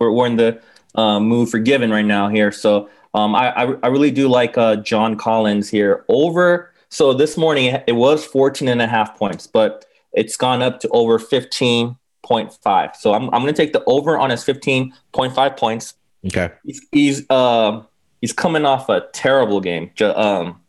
we're, 0.00 0.10
we're 0.10 0.26
in 0.26 0.36
the 0.36 0.60
uh, 0.96 1.20
mood 1.20 1.48
for 1.48 1.58
giving 1.60 1.90
right 1.90 2.04
now 2.04 2.28
here. 2.28 2.50
So 2.50 2.90
um, 3.14 3.34
I, 3.34 3.52
I 3.64 3.74
I 3.82 3.86
really 3.88 4.10
do 4.10 4.28
like 4.28 4.56
uh, 4.58 4.76
John 4.76 5.16
Collins 5.16 5.68
here 5.68 6.04
over. 6.08 6.72
So 6.88 7.12
this 7.14 7.36
morning 7.36 7.78
it 7.86 7.92
was 7.92 8.24
14 8.24 8.68
and 8.68 8.82
a 8.82 8.86
half 8.86 9.16
points, 9.18 9.46
but 9.46 9.84
it's 10.12 10.36
gone 10.36 10.60
up 10.62 10.80
to 10.80 10.88
over 10.90 11.18
15.5. 11.18 12.96
So 12.96 13.14
I'm 13.14 13.24
I'm 13.24 13.42
going 13.42 13.46
to 13.46 13.52
take 13.52 13.72
the 13.72 13.82
over 13.86 14.18
on 14.18 14.30
his 14.30 14.44
15.5 14.44 15.56
points 15.56 15.94
Okay. 16.26 16.50
he's 16.64 16.80
he's 16.92 17.30
uh, 17.30 17.82
he's 18.20 18.32
coming 18.32 18.64
off 18.64 18.88
a 18.88 19.06
terrible 19.12 19.60
game 19.60 19.90
um, 20.00 20.60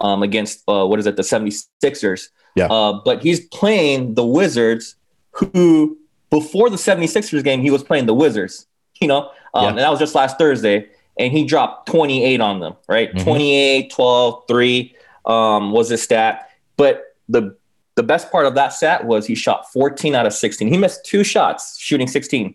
um, 0.00 0.22
against 0.22 0.62
uh, 0.68 0.86
what 0.86 0.98
is 0.98 1.06
it 1.06 1.16
the 1.16 1.22
76ers 1.22 2.28
Yeah. 2.56 2.66
uh, 2.66 3.00
but 3.04 3.22
he's 3.22 3.40
playing 3.48 4.14
the 4.14 4.24
Wizards 4.24 4.96
who 5.32 5.98
before 6.30 6.70
the 6.70 6.76
76ers 6.76 7.44
game 7.44 7.60
he 7.60 7.70
was 7.70 7.82
playing 7.82 8.06
the 8.06 8.14
Wizards 8.14 8.66
you 9.00 9.08
know 9.08 9.30
Um, 9.54 9.64
Yeah. 9.64 9.68
And 9.70 9.78
that 9.80 9.90
was 9.90 9.98
just 9.98 10.14
last 10.14 10.38
Thursday. 10.38 10.88
And 11.18 11.32
he 11.32 11.44
dropped 11.44 11.88
28 11.88 12.40
on 12.40 12.60
them, 12.60 12.74
right? 12.88 13.12
Mhm. 13.14 13.22
28, 13.22 13.90
12, 13.92 14.44
3 14.48 14.94
um, 15.26 15.70
was 15.72 15.88
his 15.90 16.02
stat. 16.02 16.48
But 16.76 17.02
the 17.28 17.56
the 17.94 18.02
best 18.02 18.32
part 18.32 18.46
of 18.46 18.54
that 18.54 18.72
stat 18.72 19.04
was 19.04 19.26
he 19.26 19.34
shot 19.34 19.70
14 19.70 20.14
out 20.14 20.24
of 20.24 20.32
16. 20.32 20.66
He 20.68 20.78
missed 20.78 21.04
two 21.04 21.22
shots 21.22 21.78
shooting 21.78 22.06
16. 22.08 22.54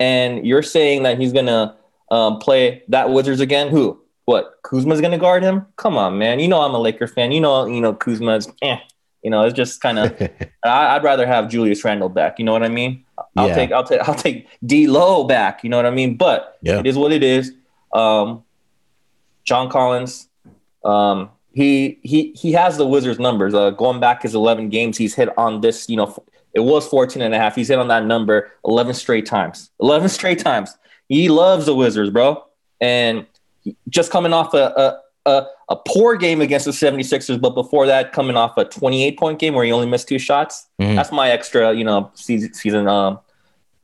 And 0.00 0.44
you're 0.44 0.62
saying 0.64 1.04
that 1.04 1.16
he's 1.18 1.32
going 1.32 1.46
to 1.46 1.74
um, 2.10 2.38
play 2.40 2.82
that 2.88 3.10
Wizards 3.10 3.40
again? 3.40 3.68
Who? 3.68 4.00
What? 4.24 4.54
Kuzma's 4.64 5.00
going 5.00 5.12
to 5.12 5.18
guard 5.18 5.44
him? 5.44 5.66
Come 5.76 5.96
on, 5.96 6.18
man. 6.18 6.40
You 6.40 6.48
know 6.48 6.60
I'm 6.62 6.74
a 6.74 6.78
Laker 6.80 7.06
fan. 7.06 7.30
You 7.30 7.40
know, 7.40 7.66
you 7.66 7.80
know 7.80 7.94
Kuzma's 7.94 8.50
eh. 8.62 8.76
You 9.22 9.30
know, 9.30 9.42
it's 9.44 9.54
just 9.54 9.80
kind 9.80 9.98
of 10.00 10.20
I'd 10.64 11.04
rather 11.04 11.26
have 11.26 11.48
Julius 11.48 11.84
Randle 11.84 12.08
back. 12.08 12.40
You 12.40 12.44
know 12.44 12.52
what 12.52 12.64
I 12.64 12.68
mean? 12.68 13.04
I'll 13.36 13.46
Yeah. 13.48 13.54
take 13.54 13.70
I'll 13.72 13.84
take 13.84 14.00
I'll 14.08 14.14
take 14.14 14.48
D-Lo 14.66 15.24
back. 15.24 15.62
You 15.62 15.70
know 15.70 15.76
what 15.76 15.86
I 15.86 15.90
mean? 15.90 16.16
But 16.16 16.58
Yeah. 16.62 16.80
it 16.80 16.86
is 16.86 16.98
what 16.98 17.12
it 17.12 17.22
is. 17.22 17.52
Um, 17.94 18.44
John 19.44 19.70
Collins, 19.70 20.28
um, 20.84 21.30
he 21.52 21.98
he 22.02 22.32
he 22.32 22.52
has 22.52 22.76
the 22.76 22.86
Wizards 22.86 23.18
numbers. 23.18 23.54
Uh, 23.54 23.70
going 23.70 24.00
back 24.00 24.22
his 24.22 24.34
11 24.34 24.68
games, 24.70 24.98
he's 24.98 25.14
hit 25.14 25.28
on 25.38 25.60
this. 25.60 25.88
You 25.88 25.96
know, 25.96 26.24
it 26.52 26.60
was 26.60 26.86
14 26.88 27.22
and 27.22 27.34
a 27.34 27.38
half. 27.38 27.54
He's 27.54 27.68
hit 27.68 27.78
on 27.78 27.88
that 27.88 28.04
number 28.04 28.50
11 28.64 28.94
straight 28.94 29.26
times. 29.26 29.70
11 29.80 30.08
straight 30.08 30.38
times. 30.40 30.76
He 31.08 31.28
loves 31.28 31.66
the 31.66 31.74
Wizards, 31.74 32.10
bro. 32.10 32.44
And 32.80 33.26
just 33.88 34.10
coming 34.10 34.32
off 34.32 34.52
a 34.54 34.98
a, 35.26 35.30
a 35.30 35.46
a 35.70 35.76
poor 35.76 36.16
game 36.16 36.40
against 36.40 36.66
the 36.66 36.72
76ers, 36.72 37.40
but 37.40 37.50
before 37.50 37.86
that, 37.86 38.12
coming 38.12 38.36
off 38.36 38.56
a 38.58 38.64
28 38.64 39.18
point 39.18 39.38
game 39.38 39.54
where 39.54 39.64
he 39.64 39.72
only 39.72 39.86
missed 39.86 40.08
two 40.08 40.18
shots. 40.18 40.66
Mhm. 40.80 40.96
That's 40.96 41.12
my 41.12 41.30
extra, 41.30 41.72
you 41.72 41.84
know, 41.84 42.10
season, 42.14 42.52
season 42.52 42.86
um, 42.88 43.20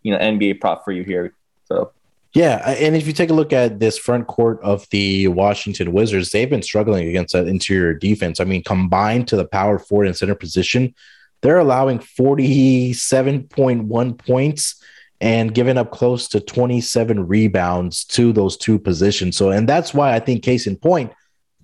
you 0.03 0.13
know, 0.13 0.19
NBA 0.19 0.61
prop 0.61 0.85
for 0.85 0.93
you 0.93 1.03
here. 1.05 1.35
So 1.65 1.93
Yeah, 2.33 2.77
and 2.79 2.95
if 2.95 3.09
you 3.09 3.13
take 3.13 3.31
a 3.31 3.35
look 3.35 3.53
at 3.53 3.81
this 3.81 3.99
front 3.99 4.29
court 4.29 4.61
of 4.63 4.89
the 4.91 5.27
Washington 5.27 5.91
Wizards, 5.93 6.31
they've 6.31 6.49
been 6.49 6.63
struggling 6.63 7.09
against 7.09 7.33
that 7.33 7.49
interior 7.49 7.93
defense. 7.93 8.39
I 8.39 8.45
mean, 8.45 8.63
combined 8.63 9.27
to 9.29 9.37
the 9.37 9.47
power 9.47 9.81
forward 9.81 10.07
and 10.07 10.17
center 10.17 10.37
position, 10.37 10.95
they're 11.43 11.59
allowing 11.59 11.99
47.1 11.99 14.19
points 14.19 14.81
and 15.21 15.53
giving 15.53 15.77
up 15.77 15.91
close 15.91 16.29
to 16.29 16.39
27 16.41 17.27
rebounds 17.27 18.05
to 18.05 18.33
those 18.33 18.57
two 18.57 18.79
positions. 18.79 19.37
So, 19.37 19.51
and 19.51 19.69
that's 19.69 19.93
why 19.93 20.15
I 20.15 20.21
think 20.21 20.45
case 20.45 20.69
in 20.69 20.77
point 20.77 21.13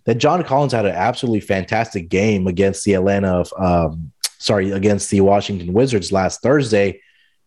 that 0.05 0.17
John 0.17 0.43
Collins 0.43 0.73
had 0.73 0.85
an 0.85 0.95
absolutely 0.95 1.41
fantastic 1.41 2.09
game 2.09 2.49
against 2.49 2.85
the 2.85 2.95
Atlanta, 2.95 3.45
um, 3.59 4.13
sorry, 4.39 4.73
against 4.73 5.11
the 5.11 5.21
Washington 5.21 5.73
Wizards 5.73 6.11
last 6.13 6.43
Thursday, 6.43 7.01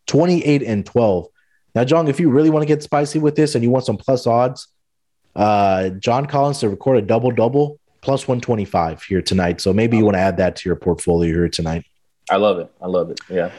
28 0.08 0.64
and 0.64 0.86
12. 0.86 1.28
Now, 1.80 1.86
John, 1.86 2.10
if 2.10 2.20
you 2.20 2.30
really 2.30 2.50
want 2.50 2.62
to 2.62 2.68
get 2.68 2.84
spicy 2.84 3.20
with 3.20 3.38
this 3.38 3.56
and 3.56 3.64
you 3.64 3.70
want 3.70 3.86
some 3.86 3.96
plus 3.96 4.28
odds, 4.28 4.68
uh, 5.34 5.92
John 5.92 6.26
Collins 6.26 6.60
to 6.60 6.68
record 6.68 6.98
a 6.98 7.02
double 7.02 7.32
double 7.32 7.80
plus 8.02 8.28
125 8.28 9.02
here 9.04 9.22
tonight. 9.22 9.62
So 9.62 9.72
maybe 9.72 9.96
you 9.96 10.04
want 10.04 10.16
to 10.16 10.20
add 10.20 10.36
that 10.36 10.58
to 10.58 10.68
your 10.68 10.76
portfolio 10.76 11.34
here 11.34 11.48
tonight. 11.48 11.86
I 12.30 12.36
love 12.36 12.60
it. 12.60 12.70
I 12.82 12.88
love 12.88 13.12
it. 13.12 13.22
Yeah. 13.30 13.54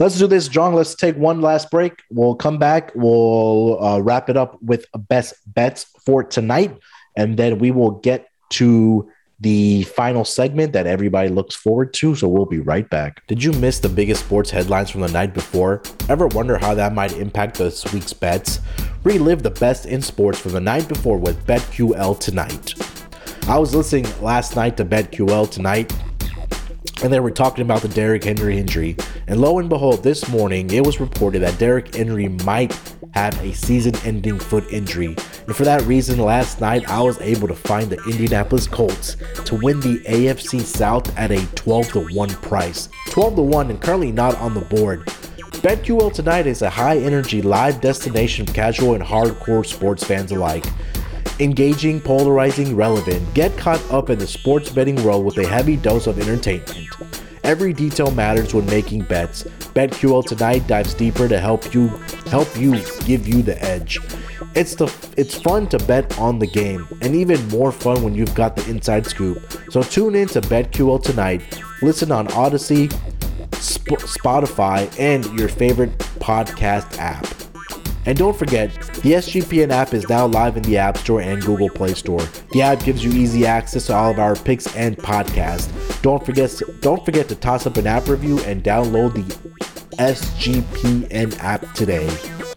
Let's 0.00 0.18
do 0.18 0.26
this, 0.26 0.48
John. 0.48 0.74
Let's 0.74 0.96
take 0.96 1.14
one 1.14 1.42
last 1.42 1.70
break. 1.70 2.02
We'll 2.10 2.34
come 2.34 2.58
back. 2.58 2.90
We'll 2.96 3.80
uh, 3.80 4.00
wrap 4.00 4.28
it 4.28 4.36
up 4.36 4.60
with 4.60 4.86
best 5.08 5.34
bets 5.46 5.86
for 6.04 6.24
tonight, 6.24 6.76
and 7.16 7.36
then 7.36 7.60
we 7.60 7.70
will 7.70 7.92
get 7.92 8.26
to 8.54 9.08
the 9.40 9.84
final 9.84 10.24
segment 10.24 10.72
that 10.74 10.86
everybody 10.86 11.30
looks 11.30 11.54
forward 11.54 11.94
to. 11.94 12.14
So 12.14 12.28
we'll 12.28 12.46
be 12.46 12.60
right 12.60 12.88
back. 12.88 13.26
Did 13.26 13.42
you 13.42 13.52
miss 13.52 13.78
the 13.78 13.88
biggest 13.88 14.24
sports 14.24 14.50
headlines 14.50 14.90
from 14.90 15.00
the 15.00 15.08
night 15.08 15.32
before? 15.32 15.82
Ever 16.08 16.26
wonder 16.28 16.58
how 16.58 16.74
that 16.74 16.92
might 16.92 17.16
impact 17.16 17.56
this 17.56 17.90
week's 17.92 18.12
bets? 18.12 18.60
Relive 19.02 19.42
the 19.42 19.50
best 19.50 19.86
in 19.86 20.02
sports 20.02 20.38
from 20.38 20.52
the 20.52 20.60
night 20.60 20.88
before 20.88 21.16
with 21.16 21.46
BetQL 21.46 22.20
tonight. 22.20 22.74
I 23.48 23.58
was 23.58 23.74
listening 23.74 24.06
last 24.20 24.56
night 24.56 24.76
to 24.76 24.84
BetQL 24.84 25.50
tonight 25.50 25.92
and 27.02 27.10
they 27.10 27.20
were 27.20 27.30
talking 27.30 27.62
about 27.62 27.80
the 27.80 27.88
Derrick 27.88 28.24
Henry 28.24 28.58
injury. 28.58 28.96
And 29.26 29.40
lo 29.40 29.58
and 29.58 29.70
behold, 29.70 30.02
this 30.02 30.28
morning 30.28 30.70
it 30.70 30.84
was 30.84 31.00
reported 31.00 31.40
that 31.40 31.58
Derrick 31.58 31.94
Henry 31.94 32.28
might 32.28 32.72
have 33.14 33.38
a 33.42 33.52
season 33.52 33.94
ending 34.04 34.38
foot 34.38 34.64
injury. 34.70 35.16
And 35.46 35.56
for 35.56 35.64
that 35.64 35.82
reason, 35.82 36.18
last 36.18 36.60
night 36.60 36.88
I 36.88 37.00
was 37.02 37.20
able 37.20 37.48
to 37.48 37.54
find 37.54 37.90
the 37.90 38.02
Indianapolis 38.04 38.66
Colts 38.66 39.16
to 39.44 39.54
win 39.56 39.80
the 39.80 39.98
AFC 40.00 40.60
South 40.60 41.16
at 41.18 41.30
a 41.30 41.44
12 41.54 41.92
to 41.92 42.00
1 42.14 42.28
price. 42.28 42.88
12 43.10 43.36
to 43.36 43.42
1 43.42 43.70
and 43.70 43.80
currently 43.80 44.12
not 44.12 44.36
on 44.36 44.54
the 44.54 44.60
board. 44.60 45.06
BetQL 45.60 46.12
tonight 46.12 46.46
is 46.46 46.62
a 46.62 46.70
high 46.70 46.98
energy 46.98 47.42
live 47.42 47.80
destination 47.80 48.46
for 48.46 48.52
casual 48.52 48.94
and 48.94 49.04
hardcore 49.04 49.66
sports 49.66 50.02
fans 50.02 50.32
alike 50.32 50.64
engaging, 51.40 52.00
polarizing, 52.00 52.76
relevant. 52.76 53.34
Get 53.34 53.56
caught 53.56 53.82
up 53.90 54.10
in 54.10 54.18
the 54.18 54.26
sports 54.26 54.70
betting 54.70 55.02
world 55.02 55.24
with 55.24 55.38
a 55.38 55.46
heavy 55.46 55.76
dose 55.76 56.06
of 56.06 56.18
entertainment. 56.18 57.19
Every 57.44 57.72
detail 57.72 58.10
matters 58.10 58.54
when 58.54 58.66
making 58.66 59.04
bets. 59.04 59.44
BetQL 59.74 60.26
tonight 60.26 60.66
dives 60.66 60.94
deeper 60.94 61.28
to 61.28 61.38
help 61.38 61.74
you 61.74 61.88
help 62.26 62.48
you 62.56 62.72
give 63.04 63.26
you 63.26 63.42
the 63.42 63.60
edge. 63.62 63.98
It's 64.54 64.74
the 64.74 64.92
it's 65.16 65.40
fun 65.40 65.68
to 65.68 65.78
bet 65.78 66.18
on 66.18 66.38
the 66.38 66.46
game, 66.46 66.86
and 67.02 67.14
even 67.14 67.46
more 67.48 67.72
fun 67.72 68.02
when 68.02 68.14
you've 68.14 68.34
got 68.34 68.56
the 68.56 68.68
inside 68.68 69.06
scoop. 69.06 69.40
So 69.70 69.82
tune 69.82 70.14
in 70.14 70.28
to 70.28 70.40
BetQL 70.40 71.02
tonight. 71.02 71.42
Listen 71.82 72.12
on 72.12 72.26
Audacy, 72.28 72.92
Sp- 73.56 74.04
Spotify, 74.04 74.92
and 74.98 75.24
your 75.38 75.48
favorite 75.48 75.96
podcast 76.18 76.98
app. 76.98 77.39
And 78.10 78.18
don't 78.18 78.36
forget, 78.36 78.74
the 78.74 79.12
SGPN 79.12 79.70
app 79.70 79.94
is 79.94 80.08
now 80.08 80.26
live 80.26 80.56
in 80.56 80.64
the 80.64 80.76
App 80.76 80.98
Store 80.98 81.20
and 81.20 81.40
Google 81.40 81.70
Play 81.70 81.94
Store. 81.94 82.20
The 82.50 82.60
app 82.60 82.82
gives 82.82 83.04
you 83.04 83.12
easy 83.12 83.46
access 83.46 83.86
to 83.86 83.94
all 83.94 84.10
of 84.10 84.18
our 84.18 84.34
picks 84.34 84.74
and 84.74 84.98
podcasts. 84.98 85.70
Don't 86.02 86.26
forget 86.26 86.52
don't 86.80 87.04
forget 87.04 87.28
to 87.28 87.36
toss 87.36 87.68
up 87.68 87.76
an 87.76 87.86
app 87.86 88.08
review 88.08 88.40
and 88.40 88.64
download 88.64 89.14
the 89.14 89.22
SGPN 89.98 91.38
app 91.38 91.72
today. 91.74 92.08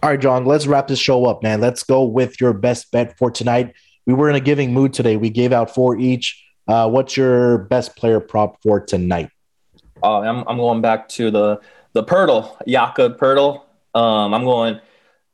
All 0.02 0.10
right, 0.10 0.20
John, 0.20 0.44
let's 0.44 0.66
wrap 0.66 0.88
this 0.88 0.98
show 0.98 1.24
up, 1.24 1.44
man. 1.44 1.60
Let's 1.60 1.84
go 1.84 2.02
with 2.02 2.40
your 2.40 2.52
best 2.52 2.90
bet 2.90 3.16
for 3.16 3.30
tonight. 3.30 3.74
We 4.06 4.14
were 4.14 4.28
in 4.28 4.34
a 4.34 4.40
giving 4.40 4.74
mood 4.74 4.92
today. 4.92 5.16
We 5.16 5.30
gave 5.30 5.52
out 5.52 5.72
four 5.72 5.96
each. 5.96 6.44
Uh, 6.66 6.90
what's 6.90 7.16
your 7.16 7.58
best 7.58 7.94
player 7.94 8.18
prop 8.18 8.60
for 8.60 8.80
tonight? 8.80 9.30
Uh, 10.02 10.18
I'm, 10.18 10.42
I'm 10.48 10.56
going 10.56 10.80
back 10.80 11.08
to 11.10 11.30
the 11.30 11.60
the 11.92 12.02
Poeltl, 12.02 12.56
Jakob 12.66 13.20
Poeltl. 13.20 13.60
Um, 13.94 14.34
I'm 14.34 14.42
going 14.42 14.80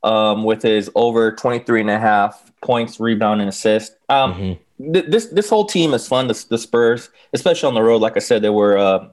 um, 0.03 0.45
with 0.45 0.63
his 0.63 0.91
over 0.95 1.33
23 1.33 1.83
and 1.83 1.91
a 1.91 1.99
half 1.99 2.51
points, 2.63 3.01
rebound, 3.01 3.41
and 3.41 3.49
assist. 3.49 3.95
Um, 4.09 4.35
Mhm. 4.35 4.93
th- 4.95 5.07
this 5.09 5.27
this 5.27 5.49
whole 5.51 5.65
team 5.67 5.93
is 5.95 6.07
fun. 6.09 6.29
The, 6.29 6.45
the 6.49 6.59
Spurs, 6.59 7.11
especially 7.33 7.69
on 7.69 7.75
the 7.75 7.83
road, 7.83 8.01
like 8.01 8.17
I 8.17 8.21
said, 8.21 8.43
they 8.43 8.51
were 8.51 8.79
uh, 8.79 9.09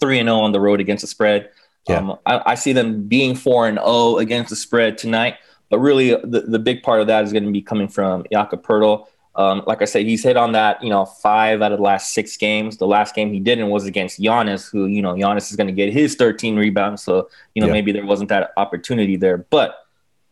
three 0.00 0.18
and 0.18 0.28
zero 0.28 0.40
on 0.40 0.52
the 0.52 0.60
road 0.60 0.80
against 0.80 1.00
the 1.02 1.06
spread. 1.08 1.50
Yeah. 1.88 1.98
Um, 1.98 2.18
I, 2.26 2.42
I 2.46 2.54
see 2.54 2.72
them 2.72 3.08
being 3.08 3.34
four 3.34 3.66
and 3.66 3.78
zero 3.78 4.18
against 4.18 4.50
the 4.50 4.56
spread 4.56 4.98
tonight. 4.98 5.36
But 5.70 5.78
really, 5.78 6.10
the, 6.10 6.42
the 6.48 6.58
big 6.58 6.82
part 6.82 7.00
of 7.00 7.06
that 7.06 7.22
is 7.24 7.32
going 7.32 7.44
to 7.44 7.52
be 7.52 7.62
coming 7.62 7.86
from 7.88 8.24
Jakob 8.32 8.64
Poeltl. 8.66 9.06
Um, 9.36 9.62
like 9.66 9.80
I 9.80 9.84
said, 9.84 10.06
he's 10.06 10.24
hit 10.24 10.36
on 10.36 10.52
that, 10.52 10.82
you 10.82 10.90
know, 10.90 11.04
five 11.06 11.62
out 11.62 11.70
of 11.72 11.78
the 11.78 11.84
last 11.84 12.12
six 12.12 12.36
games. 12.36 12.76
The 12.78 12.86
last 12.86 13.14
game 13.14 13.32
he 13.32 13.38
didn't 13.40 13.68
was 13.70 13.86
against 13.86 14.20
Giannis, 14.20 14.70
who, 14.70 14.86
you 14.86 15.00
know, 15.02 15.14
Giannis 15.14 15.50
is 15.50 15.56
going 15.56 15.68
to 15.68 15.72
get 15.72 15.92
his 15.92 16.16
13 16.16 16.56
rebounds. 16.56 17.02
So, 17.02 17.28
you 17.54 17.60
know, 17.60 17.68
Yeah. 17.68 17.72
maybe 17.74 17.92
there 17.92 18.04
wasn't 18.04 18.28
that 18.30 18.52
opportunity 18.56 19.16
there. 19.16 19.38
But 19.38 19.76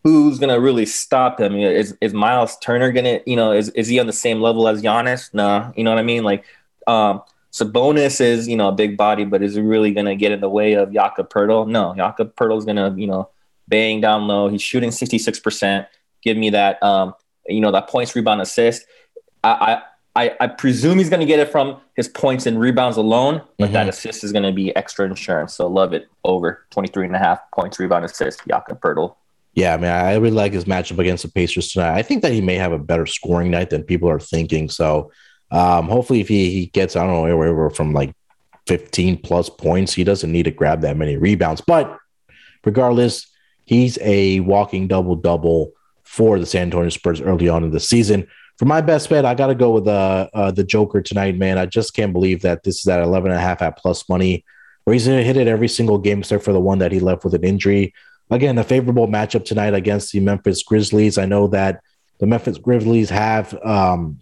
who's 0.03 0.39
going 0.39 0.53
to 0.53 0.61
really 0.61 0.85
stop 0.85 1.41
him? 1.41 1.55
Is, 1.57 1.97
is 2.01 2.13
Miles 2.13 2.59
Turner 2.59 2.91
going 2.91 3.05
to, 3.05 3.31
you 3.31 3.37
know, 3.37 3.53
is, 3.53 3.69
is 3.71 3.87
he 3.89 4.01
on 4.01 4.07
the 4.07 4.13
same 4.13 4.41
level 4.41 4.67
as 4.67 4.83
Giannis? 4.83 5.33
No, 5.33 5.73
you 5.77 5.85
know 5.85 5.91
what 5.91 5.99
I 6.01 6.03
mean? 6.03 6.25
Like, 6.25 6.45
um, 6.87 7.23
Sabonis 7.53 8.21
is, 8.21 8.47
you 8.49 8.57
know, 8.57 8.69
a 8.69 8.73
big 8.73 8.97
body, 8.97 9.25
but 9.25 9.43
is 9.43 9.55
he 9.55 9.61
really 9.61 9.93
going 9.93 10.07
to 10.07 10.17
get 10.17 10.33
in 10.33 10.41
the 10.41 10.49
way 10.49 10.75
of 10.75 10.93
Jakob 10.93 11.31
Poeltl? 11.31 11.69
No, 11.69 11.95
Jakob 11.97 12.33
is 12.53 12.65
going 12.65 12.77
to, 12.77 12.95
you 12.97 13.07
know, 13.07 13.31
bang 13.69 14.01
down 14.01 14.27
low. 14.27 14.49
He's 14.49 14.63
shooting 14.63 14.91
66%. 14.91 15.87
Give 16.23 16.37
me 16.37 16.51
that, 16.51 16.83
um, 16.83 17.15
you 17.49 17.61
know, 17.61 17.71
that 17.73 17.89
points, 17.89 18.15
rebound, 18.15 18.41
assist. 18.41 18.85
I, 19.45 19.83
I, 20.15 20.37
I, 20.41 20.47
presume 20.49 20.99
he's 20.99 21.09
going 21.09 21.21
to 21.21 21.27
get 21.27 21.39
it 21.39 21.49
from 21.49 21.81
his 21.95 22.09
points 22.09 22.47
and 22.47 22.59
rebounds 22.59 22.97
alone, 22.97 23.41
but 23.57 23.73
that 23.73 23.89
assist 23.89 24.25
is 24.25 24.33
going 24.33 24.43
to 24.43 24.53
be 24.53 24.75
extra 24.75 25.07
insurance. 25.07 25.55
So 25.55 25.69
love 25.69 25.93
it 25.93 26.09
over 26.25 26.67
23 26.71 27.07
and 27.07 27.15
a 27.15 27.19
half 27.19 27.39
points, 27.53 27.79
rebound, 27.79 28.05
assist, 28.05 28.43
Jakob 28.49 28.81
Poeltl. 28.81 29.15
Yeah, 29.55 29.75
I 29.75 29.77
mean, 29.77 29.91
I 29.91 30.15
really 30.17 30.31
like 30.31 30.53
his 30.53 30.65
matchup 30.65 30.99
against 30.99 31.23
the 31.23 31.31
Pacers 31.31 31.73
tonight. 31.73 31.97
I 31.97 32.03
think 32.03 32.23
that 32.23 32.33
he 32.33 32.41
may 32.41 32.57
have 32.57 32.73
a 32.73 32.79
better 32.79 33.07
scoring 33.07 33.51
night 33.51 33.71
than 33.71 33.83
people 33.83 34.09
are 34.09 34.21
thinking. 34.21 34.69
So, 34.69 35.13
um, 35.51 35.89
hopefully, 35.89 36.21
if 36.21 36.29
he, 36.29 36.51
he 36.51 36.67
gets, 36.67 36.97
I 36.97 37.07
don't 37.07 37.29
know, 37.29 37.37
wherever 37.37 37.71
from 37.71 37.93
like 37.93 38.15
15 38.67 39.23
plus 39.23 39.49
points, 39.49 39.95
he 39.95 40.05
doesn't 40.05 40.31
need 40.31 40.45
to 40.45 40.51
grab 40.51 40.83
that 40.83 40.97
many 40.97 41.17
rebounds. 41.17 41.61
But 41.61 41.97
regardless, 42.65 43.27
he's 43.65 43.99
a 44.03 44.41
walking 44.41 44.89
double 44.89 45.17
double 45.17 45.73
for 46.09 46.39
the 46.39 46.47
San 46.47 46.63
Antonio 46.63 46.89
Spurs 46.89 47.21
early 47.21 47.51
on 47.51 47.63
in 47.63 47.71
the 47.71 47.79
season. 47.79 48.27
For 48.57 48.65
my 48.65 48.81
best 48.81 49.11
bet, 49.11 49.27
I 49.27 49.35
got 49.35 49.49
to 49.49 49.55
go 49.55 49.73
with 49.73 49.87
uh, 49.87 50.29
uh, 50.33 50.51
the 50.51 50.65
Joker 50.65 51.03
tonight, 51.03 51.37
man. 51.37 51.59
I 51.59 51.67
just 51.67 51.93
can't 51.93 52.15
believe 52.15 52.41
that 52.43 52.63
this 52.65 52.81
is 52.81 52.89
at 52.89 53.03
11 53.03 53.31
and 53.31 53.39
a 53.39 53.43
half 53.43 53.61
at 53.61 53.77
plus 53.77 54.09
money, 54.09 54.43
where 54.83 54.95
he's 54.95 55.07
going 55.07 55.19
to 55.19 55.25
hit 55.25 55.37
it 55.37 55.47
every 55.47 55.69
single 55.69 55.99
game 55.99 56.21
except 56.21 56.45
for 56.45 56.55
the 56.55 56.61
one 56.61 56.79
that 56.79 56.93
he 56.93 56.99
left 56.99 57.25
with 57.25 57.35
an 57.35 57.45
injury. 57.45 57.93
again, 58.31 58.57
a 58.57 58.65
favorable 58.65 59.07
matchup 59.07 59.45
tonight 59.45 59.75
against 59.75 60.13
the 60.13 60.21
Memphis 60.21 60.63
Grizzlies. 60.63 61.19
I 61.19 61.27
know 61.27 61.47
that 61.49 61.83
the 62.21 62.27
Memphis 62.27 62.57
Grizzlies 62.57 63.11
have 63.11 63.55
um, 63.63 64.21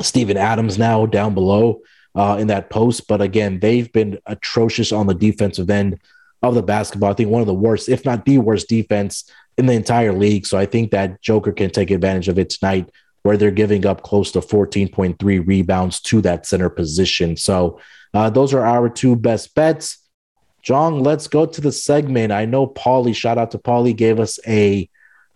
Steven 0.00 0.36
Adams 0.36 0.76
now 0.76 1.06
down 1.06 1.34
below 1.34 1.82
uh, 2.16 2.36
in 2.40 2.48
that 2.48 2.68
post, 2.68 3.06
but 3.06 3.22
again, 3.22 3.60
they've 3.60 3.90
been 3.92 4.18
atrocious 4.26 4.90
on 4.90 5.06
the 5.06 5.14
defensive 5.14 5.70
end 5.70 6.00
of 6.42 6.56
the 6.56 6.62
basketball. 6.62 7.10
I 7.10 7.14
think 7.14 7.30
one 7.30 7.42
of 7.42 7.46
the 7.46 7.54
worst, 7.54 7.88
if 7.88 8.04
not 8.04 8.24
the 8.24 8.38
worst, 8.38 8.68
defense 8.68 9.30
in 9.58 9.66
the 9.66 9.72
entire 9.72 10.12
league. 10.12 10.46
So 10.46 10.58
I 10.58 10.66
think 10.66 10.90
that 10.90 11.20
Joker 11.22 11.52
can 11.52 11.70
take 11.70 11.90
advantage 11.90 12.28
of 12.28 12.38
it 12.38 12.50
tonight, 12.50 12.90
where 13.22 13.36
they're 13.36 13.50
giving 13.50 13.86
up 13.86 14.02
close 14.02 14.32
to 14.32 14.40
14.3 14.40 15.46
rebounds 15.46 16.00
to 16.02 16.20
that 16.22 16.46
center 16.46 16.68
position. 16.68 17.36
So 17.36 17.80
uh, 18.14 18.30
those 18.30 18.54
are 18.54 18.64
our 18.64 18.88
two 18.88 19.16
best 19.16 19.54
bets. 19.54 19.98
John, 20.62 21.00
let's 21.00 21.28
go 21.28 21.46
to 21.46 21.60
the 21.60 21.72
segment. 21.72 22.32
I 22.32 22.44
know 22.44 22.66
Paulie, 22.66 23.14
shout 23.14 23.38
out 23.38 23.52
to 23.52 23.58
Paulie, 23.58 23.96
gave 23.96 24.18
us 24.18 24.38
a 24.46 24.88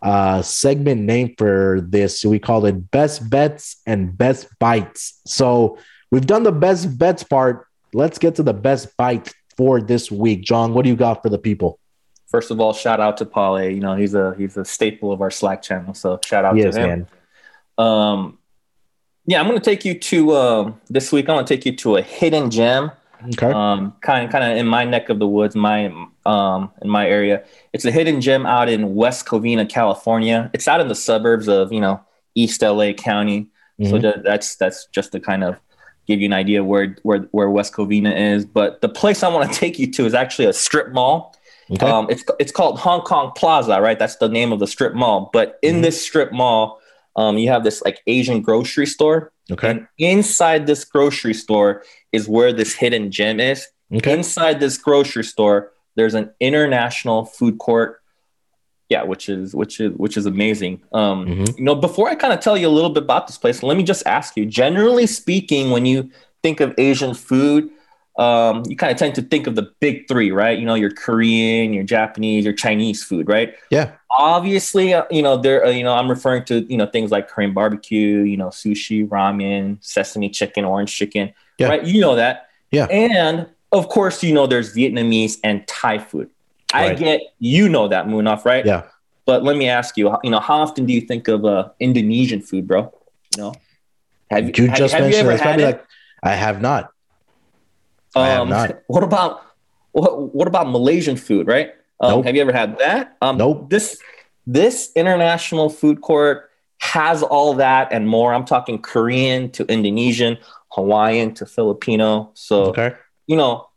uh, 0.02 0.42
segment 0.42 1.02
name 1.02 1.34
for 1.36 1.80
this. 1.88 2.24
We 2.24 2.38
call 2.38 2.64
it 2.66 2.90
Best 2.90 3.28
Bets 3.28 3.80
and 3.86 4.16
Best 4.16 4.48
Bites. 4.58 5.20
So 5.26 5.78
we've 6.10 6.26
done 6.26 6.42
the 6.42 6.52
best 6.52 6.98
bets 6.98 7.22
part. 7.22 7.66
Let's 7.92 8.18
get 8.18 8.36
to 8.36 8.42
the 8.42 8.54
best 8.54 8.96
bite 8.96 9.32
for 9.56 9.80
this 9.80 10.10
week. 10.10 10.42
John, 10.42 10.74
what 10.74 10.84
do 10.84 10.88
you 10.88 10.96
got 10.96 11.22
for 11.22 11.28
the 11.28 11.38
people? 11.38 11.79
First 12.30 12.50
of 12.50 12.60
all, 12.60 12.72
shout 12.72 13.00
out 13.00 13.16
to 13.18 13.26
Paulie. 13.26 13.74
You 13.74 13.80
know, 13.80 13.96
he's 13.96 14.14
a 14.14 14.34
he's 14.38 14.56
a 14.56 14.64
staple 14.64 15.12
of 15.12 15.20
our 15.20 15.30
Slack 15.30 15.62
channel. 15.62 15.94
So 15.94 16.20
shout 16.24 16.44
out 16.44 16.54
to 16.54 16.70
him. 16.70 16.74
Man. 16.74 17.06
Um, 17.78 18.38
yeah, 19.26 19.40
I'm 19.40 19.46
going 19.46 19.58
to 19.58 19.64
take 19.64 19.84
you 19.84 19.98
to 19.98 20.30
uh, 20.32 20.72
this 20.88 21.12
week. 21.12 21.28
I'm 21.28 21.36
going 21.36 21.44
to 21.44 21.54
take 21.54 21.66
you 21.66 21.76
to 21.76 21.96
a 21.96 22.02
hidden 22.02 22.50
gem 22.50 22.92
Okay. 23.28 23.50
Um, 23.50 23.94
kind 24.00 24.24
of, 24.24 24.32
kind 24.32 24.44
of 24.44 24.56
in 24.56 24.66
my 24.66 24.84
neck 24.84 25.08
of 25.08 25.18
the 25.18 25.26
woods, 25.26 25.54
my 25.54 25.86
um, 26.24 26.72
in 26.82 26.88
my 26.88 27.06
area. 27.06 27.44
It's 27.72 27.84
a 27.84 27.90
hidden 27.90 28.20
gem 28.20 28.46
out 28.46 28.68
in 28.68 28.94
West 28.94 29.26
Covina, 29.26 29.68
California. 29.68 30.50
It's 30.54 30.66
out 30.66 30.80
in 30.80 30.88
the 30.88 30.94
suburbs 30.94 31.48
of 31.48 31.72
you 31.72 31.80
know 31.80 32.00
East 32.34 32.62
LA 32.62 32.92
County. 32.92 33.50
Mm-hmm. 33.80 34.00
So 34.02 34.22
that's 34.22 34.56
that's 34.56 34.86
just 34.86 35.12
to 35.12 35.20
kind 35.20 35.44
of 35.44 35.56
give 36.06 36.20
you 36.20 36.26
an 36.26 36.32
idea 36.32 36.64
where 36.64 36.96
where 37.02 37.20
where 37.32 37.50
West 37.50 37.74
Covina 37.74 38.16
is. 38.34 38.46
But 38.46 38.80
the 38.80 38.88
place 38.88 39.22
I 39.22 39.28
want 39.28 39.52
to 39.52 39.58
take 39.58 39.78
you 39.78 39.90
to 39.92 40.06
is 40.06 40.14
actually 40.14 40.46
a 40.46 40.52
strip 40.52 40.92
mall. 40.92 41.36
Okay. 41.72 41.86
Um, 41.86 42.06
it's 42.10 42.24
it's 42.38 42.52
called 42.52 42.78
Hong 42.80 43.02
Kong 43.02 43.32
Plaza, 43.36 43.80
right? 43.80 43.98
That's 43.98 44.16
the 44.16 44.28
name 44.28 44.52
of 44.52 44.58
the 44.58 44.66
strip 44.66 44.94
mall. 44.94 45.30
But 45.32 45.58
in 45.62 45.76
mm-hmm. 45.76 45.82
this 45.82 46.04
strip 46.04 46.32
mall, 46.32 46.80
um, 47.16 47.38
you 47.38 47.48
have 47.48 47.64
this 47.64 47.82
like 47.82 48.00
Asian 48.06 48.40
grocery 48.40 48.86
store. 48.86 49.32
Okay. 49.50 49.70
And 49.70 49.88
inside 49.98 50.66
this 50.66 50.84
grocery 50.84 51.34
store 51.34 51.82
is 52.12 52.28
where 52.28 52.52
this 52.52 52.74
hidden 52.74 53.10
gem 53.10 53.40
is. 53.40 53.66
Okay. 53.92 54.12
Inside 54.12 54.60
this 54.60 54.78
grocery 54.78 55.24
store, 55.24 55.72
there's 55.96 56.14
an 56.14 56.30
international 56.40 57.24
food 57.24 57.58
court. 57.58 58.00
Yeah, 58.88 59.04
which 59.04 59.28
is 59.28 59.54
which 59.54 59.78
is 59.78 59.92
which 59.92 60.16
is 60.16 60.26
amazing. 60.26 60.82
Um, 60.92 61.26
mm-hmm. 61.26 61.58
You 61.58 61.64
know, 61.64 61.76
before 61.76 62.08
I 62.08 62.16
kind 62.16 62.32
of 62.32 62.40
tell 62.40 62.56
you 62.56 62.66
a 62.66 62.70
little 62.70 62.90
bit 62.90 63.04
about 63.04 63.28
this 63.28 63.38
place, 63.38 63.62
let 63.62 63.76
me 63.76 63.84
just 63.84 64.04
ask 64.06 64.36
you. 64.36 64.44
Generally 64.44 65.06
speaking, 65.06 65.70
when 65.70 65.86
you 65.86 66.10
think 66.42 66.58
of 66.58 66.74
Asian 66.76 67.14
food, 67.14 67.70
um, 68.20 68.64
you 68.68 68.76
kind 68.76 68.92
of 68.92 68.98
tend 68.98 69.14
to 69.14 69.22
think 69.22 69.46
of 69.46 69.54
the 69.54 69.72
big 69.80 70.06
three, 70.06 70.30
right? 70.30 70.58
You 70.58 70.66
know, 70.66 70.74
your 70.74 70.90
Korean, 70.90 71.72
your 71.72 71.84
Japanese, 71.84 72.44
your 72.44 72.52
Chinese 72.52 73.02
food, 73.02 73.26
right? 73.26 73.54
Yeah. 73.70 73.92
Obviously, 74.10 74.92
uh, 74.92 75.04
you 75.10 75.22
know, 75.22 75.38
there, 75.38 75.64
uh, 75.64 75.70
you 75.70 75.82
know, 75.82 75.94
I'm 75.94 76.10
referring 76.10 76.44
to, 76.44 76.60
you 76.70 76.76
know, 76.76 76.84
things 76.84 77.10
like 77.10 77.28
Korean 77.28 77.54
barbecue, 77.54 78.18
you 78.18 78.36
know, 78.36 78.48
sushi, 78.48 79.08
ramen, 79.08 79.78
sesame 79.80 80.28
chicken, 80.28 80.66
orange 80.66 80.94
chicken, 80.94 81.32
yeah. 81.56 81.68
right? 81.68 81.82
You 81.82 82.02
know 82.02 82.14
that. 82.16 82.50
Yeah. 82.70 82.84
And 82.90 83.46
of 83.72 83.88
course, 83.88 84.22
you 84.22 84.34
know, 84.34 84.46
there's 84.46 84.74
Vietnamese 84.74 85.38
and 85.42 85.66
Thai 85.66 85.96
food. 85.96 86.28
Right. 86.74 86.92
I 86.92 86.94
get, 86.94 87.22
you 87.38 87.70
know 87.70 87.88
that, 87.88 88.06
Munaf, 88.06 88.44
right? 88.44 88.66
Yeah. 88.66 88.82
But 89.24 89.44
let 89.44 89.56
me 89.56 89.66
ask 89.66 89.96
you, 89.96 90.14
you 90.22 90.30
know, 90.30 90.40
how 90.40 90.58
often 90.58 90.84
do 90.84 90.92
you 90.92 91.00
think 91.00 91.26
of 91.28 91.46
uh, 91.46 91.70
Indonesian 91.80 92.42
food, 92.42 92.68
bro? 92.68 92.92
You 93.34 93.42
know, 93.42 93.54
have 94.30 94.44
you, 94.44 94.64
you 94.64 94.68
just 94.74 94.92
have, 94.92 95.04
mentioned 95.04 95.26
you 95.26 95.32
ever 95.32 95.42
had 95.42 95.58
it? 95.58 95.64
Like, 95.64 95.86
I 96.22 96.34
have 96.34 96.60
not. 96.60 96.92
Um, 98.14 98.22
I 98.22 98.28
have 98.28 98.42
um, 98.42 98.48
not. 98.48 98.82
What 98.86 99.04
about 99.04 99.42
what, 99.92 100.34
what 100.34 100.48
about 100.48 100.70
Malaysian 100.70 101.16
food, 101.16 101.46
right? 101.46 101.70
Um, 102.00 102.10
nope. 102.10 102.24
Have 102.26 102.34
you 102.36 102.42
ever 102.42 102.52
had 102.52 102.78
that? 102.78 103.16
Um, 103.20 103.36
nope. 103.36 103.70
This 103.70 104.00
this 104.46 104.90
international 104.96 105.68
food 105.68 106.00
court 106.00 106.50
has 106.78 107.22
all 107.22 107.54
that 107.54 107.92
and 107.92 108.08
more. 108.08 108.32
I'm 108.32 108.44
talking 108.44 108.80
Korean 108.80 109.50
to 109.52 109.64
Indonesian, 109.66 110.38
Hawaiian 110.72 111.34
to 111.34 111.46
Filipino. 111.46 112.30
So 112.34 112.66
okay. 112.66 112.94
you 113.26 113.36
know, 113.36 113.68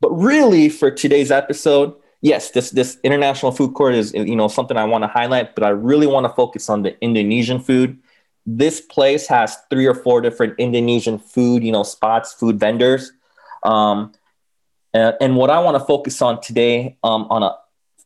but 0.00 0.10
really 0.10 0.68
for 0.68 0.90
today's 0.90 1.30
episode, 1.30 1.94
yes, 2.20 2.50
this 2.52 2.70
this 2.70 2.98
international 3.02 3.52
food 3.52 3.74
court 3.74 3.94
is 3.94 4.14
you 4.14 4.36
know 4.36 4.48
something 4.48 4.76
I 4.76 4.84
want 4.84 5.04
to 5.04 5.08
highlight, 5.08 5.54
but 5.54 5.64
I 5.64 5.70
really 5.70 6.06
want 6.06 6.24
to 6.24 6.30
focus 6.30 6.68
on 6.68 6.82
the 6.82 6.98
Indonesian 7.00 7.60
food. 7.60 7.98
This 8.46 8.80
place 8.80 9.26
has 9.26 9.58
three 9.68 9.86
or 9.86 9.94
four 9.94 10.22
different 10.22 10.54
Indonesian 10.58 11.18
food, 11.18 11.62
you 11.62 11.72
know, 11.72 11.82
spots, 11.82 12.32
food 12.32 12.58
vendors. 12.58 13.12
Um, 13.62 14.12
and, 14.94 15.16
and 15.20 15.36
what 15.36 15.50
I 15.50 15.58
want 15.60 15.76
to 15.76 15.84
focus 15.84 16.22
on 16.22 16.40
today 16.40 16.96
um, 17.02 17.26
on 17.30 17.42
a 17.42 17.56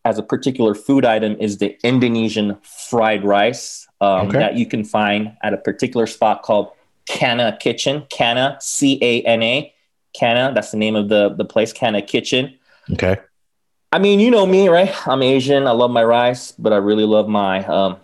as 0.04 0.18
a 0.18 0.22
particular 0.22 0.74
food 0.74 1.04
item 1.04 1.36
is 1.38 1.58
the 1.58 1.78
Indonesian 1.84 2.58
fried 2.62 3.24
rice 3.24 3.86
um, 4.00 4.28
okay. 4.28 4.38
that 4.38 4.56
you 4.56 4.66
can 4.66 4.84
find 4.84 5.36
at 5.44 5.54
a 5.54 5.56
particular 5.56 6.08
spot 6.08 6.42
called 6.42 6.72
Cana 7.06 7.56
Kitchen. 7.60 8.04
Cana, 8.10 8.56
C 8.60 8.98
A 9.00 9.22
N 9.22 9.42
A. 9.42 9.74
Cana, 10.12 10.52
that's 10.54 10.72
the 10.72 10.76
name 10.76 10.96
of 10.96 11.08
the, 11.08 11.30
the 11.30 11.44
place, 11.44 11.72
Cana 11.72 12.02
Kitchen. 12.02 12.58
Okay. 12.92 13.16
I 13.92 13.98
mean, 13.98 14.20
you 14.20 14.30
know 14.30 14.44
me, 14.44 14.68
right? 14.68 14.92
I'm 15.06 15.22
Asian. 15.22 15.66
I 15.66 15.70
love 15.70 15.90
my 15.90 16.02
rice, 16.02 16.52
but 16.52 16.72
I 16.72 16.76
really 16.76 17.04
love 17.04 17.28
my 17.28 17.64
um, 17.66 17.98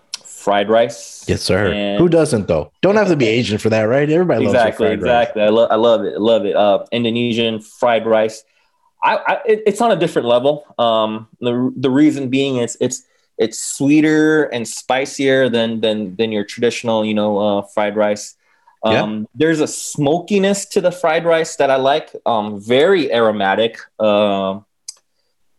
fried 0.49 0.71
rice. 0.71 1.25
Yes, 1.29 1.43
sir. 1.43 1.73
And 1.73 2.01
Who 2.01 2.09
doesn't 2.09 2.49
though? 2.49 2.73
Don't 2.81 2.97
have 2.97 3.09
to 3.09 3.17
be 3.17 3.27
Asian 3.39 3.59
for 3.59 3.69
that, 3.69 3.83
right? 3.83 4.09
Everybody 4.09 4.47
exactly, 4.47 4.89
loves 4.89 5.03
exactly. 5.03 5.43
Rice. 5.43 5.49
I 5.49 5.53
love, 5.53 5.69
I 5.71 5.75
love 5.75 6.05
it. 6.05 6.15
I 6.15 6.19
love 6.19 6.47
it. 6.47 6.57
Uh, 6.57 6.85
Indonesian 6.91 7.61
fried 7.61 8.07
rice. 8.07 8.45
I, 9.05 9.17
I 9.17 9.33
it, 9.45 9.63
it's 9.67 9.81
on 9.83 9.93
a 9.93 9.97
different 9.97 10.27
level. 10.27 10.65
Um, 10.79 11.29
the 11.41 11.73
the 11.77 11.91
reason 11.91 12.31
being 12.31 12.57
is 12.57 12.79
it's 12.81 13.03
it's 13.37 13.59
sweeter 13.61 14.45
and 14.45 14.67
spicier 14.67 15.51
than 15.51 15.81
than 15.83 16.17
than 16.17 16.33
your 16.33 16.45
traditional, 16.45 17.05
you 17.05 17.15
know, 17.15 17.39
uh, 17.39 17.63
fried 17.63 17.95
rice. 17.95 18.35
Um, 18.83 18.95
yeah. 18.95 19.27
There's 19.35 19.61
a 19.61 19.67
smokiness 19.67 20.65
to 20.67 20.81
the 20.81 20.93
fried 20.93 21.27
rice 21.27 21.57
that 21.57 21.71
I 21.71 21.77
like. 21.77 22.15
Um, 22.25 22.59
very 22.59 23.13
aromatic. 23.13 23.79
Uh, 23.99 24.61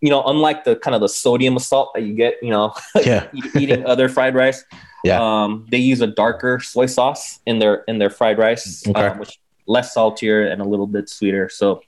you 0.01 0.09
know, 0.09 0.23
unlike 0.23 0.63
the 0.63 0.75
kind 0.77 0.95
of 0.95 1.01
the 1.01 1.09
sodium 1.09 1.57
salt 1.59 1.91
that 1.93 2.03
you 2.03 2.13
get, 2.13 2.35
you 2.41 2.49
know, 2.49 2.73
yeah. 3.03 3.27
eating 3.57 3.85
other 3.85 4.09
fried 4.09 4.35
rice. 4.35 4.63
Yeah. 5.03 5.19
Um, 5.21 5.65
they 5.69 5.77
use 5.77 6.01
a 6.01 6.07
darker 6.07 6.59
soy 6.59 6.85
sauce 6.85 7.39
in 7.45 7.59
their 7.59 7.83
in 7.87 7.99
their 7.99 8.09
fried 8.09 8.37
rice, 8.37 8.85
okay. 8.87 9.07
um, 9.07 9.19
which 9.19 9.39
less 9.67 9.93
saltier 9.93 10.45
and 10.45 10.61
a 10.61 10.65
little 10.65 10.87
bit 10.87 11.07
sweeter. 11.07 11.47
So, 11.47 11.81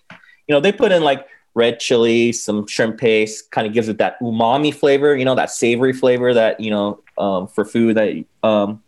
you 0.48 0.56
know, 0.56 0.60
they 0.60 0.72
put 0.72 0.92
in 0.92 1.04
like 1.04 1.28
red 1.54 1.80
chili, 1.80 2.32
some 2.32 2.68
shrimp 2.68 2.98
paste, 2.98 3.52
kind 3.52 3.68
of 3.68 3.74
gives 3.74 3.90
it 3.90 3.98
that 3.98 4.20
umami 4.22 4.74
flavor, 4.74 5.16
you 5.16 5.26
know, 5.26 5.36
that 5.36 5.52
savory 5.52 5.92
flavor 5.92 6.34
that, 6.34 6.60
you 6.60 6.72
know, 6.72 7.02
um, 7.18 7.48
for 7.48 7.66
food 7.66 7.98
that 7.98 8.24
um, 8.44 8.82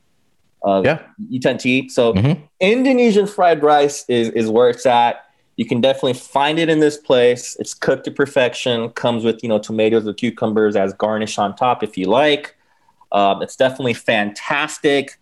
uh, 0.63 0.81
yeah. 0.85 1.01
you 1.29 1.39
tend 1.39 1.59
to 1.61 1.69
eat. 1.69 1.91
So 1.91 2.13
mm-hmm. 2.13 2.41
Indonesian 2.59 3.27
fried 3.27 3.61
rice 3.63 4.05
is, 4.07 4.29
is 4.29 4.49
where 4.49 4.69
it's 4.69 4.85
at. 4.85 5.25
You 5.55 5.65
can 5.65 5.81
definitely 5.81 6.13
find 6.13 6.57
it 6.57 6.69
in 6.69 6.79
this 6.79 6.97
place. 6.97 7.55
It's 7.59 7.73
cooked 7.73 8.05
to 8.05 8.11
perfection, 8.11 8.89
comes 8.89 9.23
with, 9.23 9.43
you 9.43 9.49
know, 9.49 9.59
tomatoes 9.59 10.07
or 10.07 10.13
cucumbers 10.13 10.75
as 10.75 10.93
garnish 10.93 11.37
on 11.37 11.55
top 11.55 11.83
if 11.83 11.97
you 11.97 12.07
like. 12.07 12.55
Um, 13.11 13.41
it's 13.43 13.55
definitely 13.55 13.93
fantastic. 13.93 15.19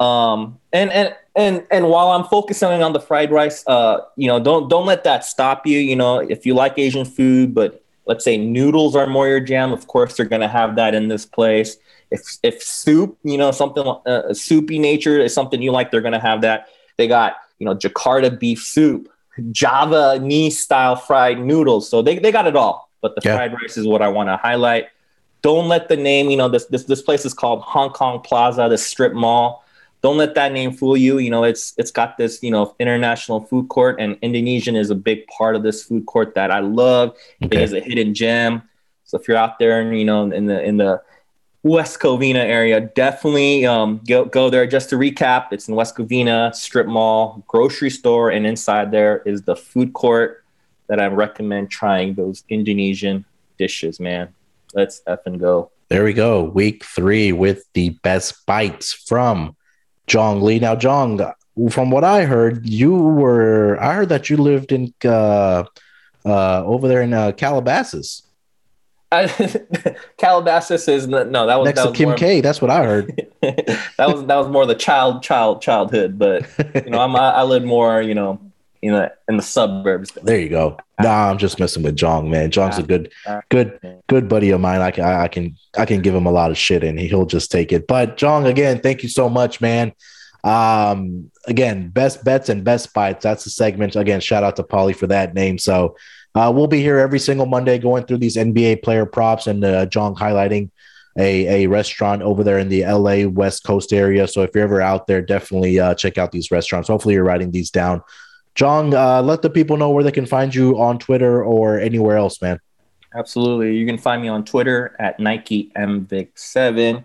Um, 0.00 0.58
and 0.72 0.90
and 0.92 1.14
and 1.34 1.66
and 1.70 1.88
while 1.88 2.10
I'm 2.12 2.24
focusing 2.24 2.82
on 2.82 2.92
the 2.92 3.00
fried 3.00 3.30
rice, 3.30 3.64
uh, 3.66 3.98
you 4.16 4.28
know, 4.28 4.40
don't 4.40 4.68
don't 4.68 4.86
let 4.86 5.04
that 5.04 5.24
stop 5.24 5.66
you. 5.66 5.78
You 5.78 5.96
know, 5.96 6.18
if 6.18 6.46
you 6.46 6.54
like 6.54 6.78
Asian 6.78 7.04
food, 7.04 7.54
but 7.54 7.84
let's 8.06 8.24
say 8.24 8.36
noodles 8.36 8.96
are 8.96 9.06
more 9.06 9.28
your 9.28 9.40
jam, 9.40 9.72
of 9.72 9.86
course 9.86 10.16
they're 10.16 10.26
gonna 10.26 10.48
have 10.48 10.76
that 10.76 10.94
in 10.94 11.08
this 11.08 11.26
place. 11.26 11.76
If 12.10 12.22
if 12.42 12.62
soup, 12.62 13.18
you 13.22 13.36
know, 13.36 13.50
something 13.50 13.86
uh, 14.06 14.32
soupy 14.32 14.78
nature 14.78 15.18
is 15.20 15.34
something 15.34 15.60
you 15.60 15.72
like, 15.72 15.90
they're 15.90 16.00
gonna 16.00 16.20
have 16.20 16.40
that. 16.42 16.68
They 16.96 17.08
got 17.08 17.36
you 17.58 17.66
know 17.66 17.74
Jakarta 17.74 18.38
beef 18.38 18.62
soup, 18.62 19.08
Javanese 19.52 20.58
style 20.58 20.96
fried 20.96 21.38
noodles, 21.40 21.88
so 21.88 22.02
they 22.02 22.18
they 22.18 22.32
got 22.32 22.46
it 22.46 22.56
all. 22.56 22.90
But 23.00 23.14
the 23.14 23.22
yeah. 23.24 23.36
fried 23.36 23.54
rice 23.54 23.76
is 23.76 23.86
what 23.86 24.02
I 24.02 24.08
want 24.08 24.28
to 24.28 24.36
highlight. 24.36 24.88
Don't 25.42 25.68
let 25.68 25.88
the 25.88 25.96
name, 25.96 26.30
you 26.30 26.36
know, 26.36 26.48
this 26.48 26.66
this 26.66 26.84
this 26.84 27.02
place 27.02 27.24
is 27.24 27.34
called 27.34 27.62
Hong 27.62 27.90
Kong 27.90 28.20
Plaza, 28.20 28.68
the 28.68 28.78
strip 28.78 29.12
mall 29.12 29.64
don't 30.00 30.16
let 30.16 30.34
that 30.36 30.52
name 30.52 30.72
fool 30.72 30.96
you. 30.96 31.18
You 31.18 31.30
know, 31.30 31.44
it's 31.44 31.74
it's 31.76 31.90
got 31.90 32.16
this 32.18 32.42
you 32.42 32.50
know 32.50 32.74
international 32.78 33.40
food 33.40 33.68
court, 33.68 33.96
and 33.98 34.16
Indonesian 34.22 34.76
is 34.76 34.90
a 34.90 34.94
big 34.94 35.26
part 35.26 35.56
of 35.56 35.62
this 35.62 35.84
food 35.84 36.06
court 36.06 36.34
that 36.34 36.50
I 36.50 36.60
love. 36.60 37.16
Okay. 37.42 37.56
It 37.56 37.62
is 37.62 37.72
a 37.72 37.80
hidden 37.80 38.14
gem. 38.14 38.62
So 39.04 39.18
if 39.18 39.26
you're 39.26 39.36
out 39.36 39.58
there 39.58 39.80
and 39.80 39.98
you 39.98 40.04
know 40.04 40.30
in 40.30 40.46
the 40.46 40.62
in 40.62 40.76
the 40.76 41.02
West 41.62 41.98
Covina 41.98 42.36
area, 42.36 42.80
definitely 42.80 43.66
um, 43.66 44.00
go 44.06 44.24
go 44.24 44.48
there. 44.48 44.66
Just 44.66 44.90
to 44.90 44.96
recap, 44.96 45.48
it's 45.52 45.68
in 45.68 45.74
West 45.74 45.96
Covina 45.96 46.54
strip 46.54 46.86
mall, 46.86 47.42
grocery 47.48 47.90
store, 47.90 48.30
and 48.30 48.46
inside 48.46 48.90
there 48.90 49.22
is 49.26 49.42
the 49.42 49.56
food 49.56 49.92
court 49.92 50.44
that 50.86 51.00
I 51.00 51.06
recommend 51.06 51.70
trying 51.70 52.14
those 52.14 52.44
Indonesian 52.48 53.24
dishes, 53.58 53.98
man. 53.98 54.32
Let's 54.74 55.02
effing 55.06 55.38
go. 55.38 55.70
There 55.88 56.04
we 56.04 56.12
go. 56.12 56.44
Week 56.44 56.84
three 56.84 57.32
with 57.32 57.64
the 57.72 57.90
best 58.02 58.46
bites 58.46 58.92
from 58.92 59.56
Jong 60.06 60.42
Lee. 60.42 60.58
Now, 60.58 60.76
Jong, 60.76 61.20
from 61.70 61.90
what 61.90 62.04
I 62.04 62.24
heard, 62.24 62.66
you 62.66 62.94
were 62.94 63.82
I 63.82 63.94
heard 63.94 64.10
that 64.10 64.30
you 64.30 64.36
lived 64.36 64.70
in 64.70 64.94
uh, 65.04 65.64
uh, 66.24 66.64
over 66.64 66.88
there 66.88 67.02
in 67.02 67.12
uh, 67.12 67.32
Calabasas. 67.32 68.22
I, 69.10 69.26
Calabasas 70.18 70.86
is 70.88 71.06
no, 71.06 71.24
that 71.24 71.56
was 71.56 71.64
next 71.66 71.82
that 71.82 71.88
to 71.88 71.92
Kim 71.92 72.14
K. 72.14 72.40
That's 72.40 72.60
what 72.60 72.70
I 72.70 72.84
heard. 72.84 73.26
that 73.42 73.96
was 73.98 74.26
that 74.26 74.36
was 74.36 74.48
more 74.48 74.66
the 74.66 74.74
child, 74.74 75.22
child, 75.22 75.62
childhood. 75.62 76.18
But 76.18 76.46
you 76.74 76.90
know, 76.90 77.00
I'm 77.00 77.16
I, 77.16 77.30
I 77.30 77.42
live 77.44 77.64
more, 77.64 78.02
you 78.02 78.14
know, 78.14 78.38
in 78.82 78.92
the 78.92 79.12
in 79.28 79.36
the 79.36 79.42
suburbs. 79.42 80.10
There 80.22 80.38
you 80.38 80.50
go. 80.50 80.76
Nah, 81.00 81.30
I'm 81.30 81.38
just 81.38 81.58
messing 81.60 81.82
with 81.82 81.96
Jong, 81.96 82.28
man. 82.28 82.50
Jong's 82.50 82.78
a 82.78 82.82
good, 82.82 83.12
good, 83.50 83.78
good 84.08 84.28
buddy 84.28 84.50
of 84.50 84.60
mine. 84.60 84.80
I 84.80 84.90
can, 84.90 85.04
I 85.04 85.28
can, 85.28 85.56
I 85.76 85.84
can 85.84 86.02
give 86.02 86.12
him 86.12 86.26
a 86.26 86.32
lot 86.32 86.50
of 86.50 86.58
shit, 86.58 86.82
and 86.82 86.98
he'll 86.98 87.24
just 87.24 87.52
take 87.52 87.72
it. 87.72 87.86
But 87.86 88.16
Jong, 88.16 88.46
again, 88.46 88.80
thank 88.80 89.04
you 89.04 89.08
so 89.08 89.28
much, 89.28 89.60
man. 89.60 89.92
Um, 90.42 91.30
again, 91.46 91.90
best 91.90 92.24
bets 92.24 92.48
and 92.48 92.64
best 92.64 92.92
bites. 92.92 93.22
That's 93.22 93.44
the 93.44 93.50
segment. 93.50 93.94
Again, 93.94 94.20
shout 94.20 94.42
out 94.42 94.56
to 94.56 94.64
Polly 94.64 94.92
for 94.92 95.06
that 95.06 95.34
name. 95.34 95.58
So 95.58 95.96
uh, 96.34 96.52
we'll 96.54 96.66
be 96.66 96.80
here 96.80 96.98
every 96.98 97.18
single 97.18 97.46
Monday 97.46 97.78
going 97.78 98.04
through 98.04 98.18
these 98.18 98.36
NBA 98.36 98.82
player 98.82 99.06
props 99.06 99.46
and 99.46 99.64
uh, 99.64 99.86
Jong 99.86 100.14
highlighting 100.14 100.70
a, 101.18 101.64
a 101.64 101.66
restaurant 101.66 102.22
over 102.22 102.44
there 102.44 102.58
in 102.58 102.68
the 102.68 102.84
LA 102.84 103.28
West 103.28 103.64
Coast 103.64 103.92
area. 103.92 104.28
So 104.28 104.42
if 104.42 104.50
you're 104.54 104.64
ever 104.64 104.80
out 104.80 105.06
there, 105.06 105.20
definitely 105.20 105.80
uh, 105.80 105.94
check 105.94 106.16
out 106.16 106.32
these 106.32 106.50
restaurants. 106.50 106.88
Hopefully, 106.88 107.14
you're 107.14 107.24
writing 107.24 107.50
these 107.50 107.70
down. 107.70 108.02
John, 108.54 108.94
uh, 108.94 109.22
let 109.22 109.42
the 109.42 109.50
people 109.50 109.76
know 109.76 109.90
where 109.90 110.04
they 110.04 110.12
can 110.12 110.26
find 110.26 110.54
you 110.54 110.80
on 110.80 110.98
Twitter 110.98 111.44
or 111.44 111.78
anywhere 111.78 112.16
else, 112.16 112.40
man. 112.42 112.58
Absolutely. 113.14 113.76
You 113.76 113.86
can 113.86 113.98
find 113.98 114.20
me 114.20 114.28
on 114.28 114.44
Twitter 114.44 114.94
at 114.98 115.18
Nike 115.18 115.72
MVic7. 115.76 117.04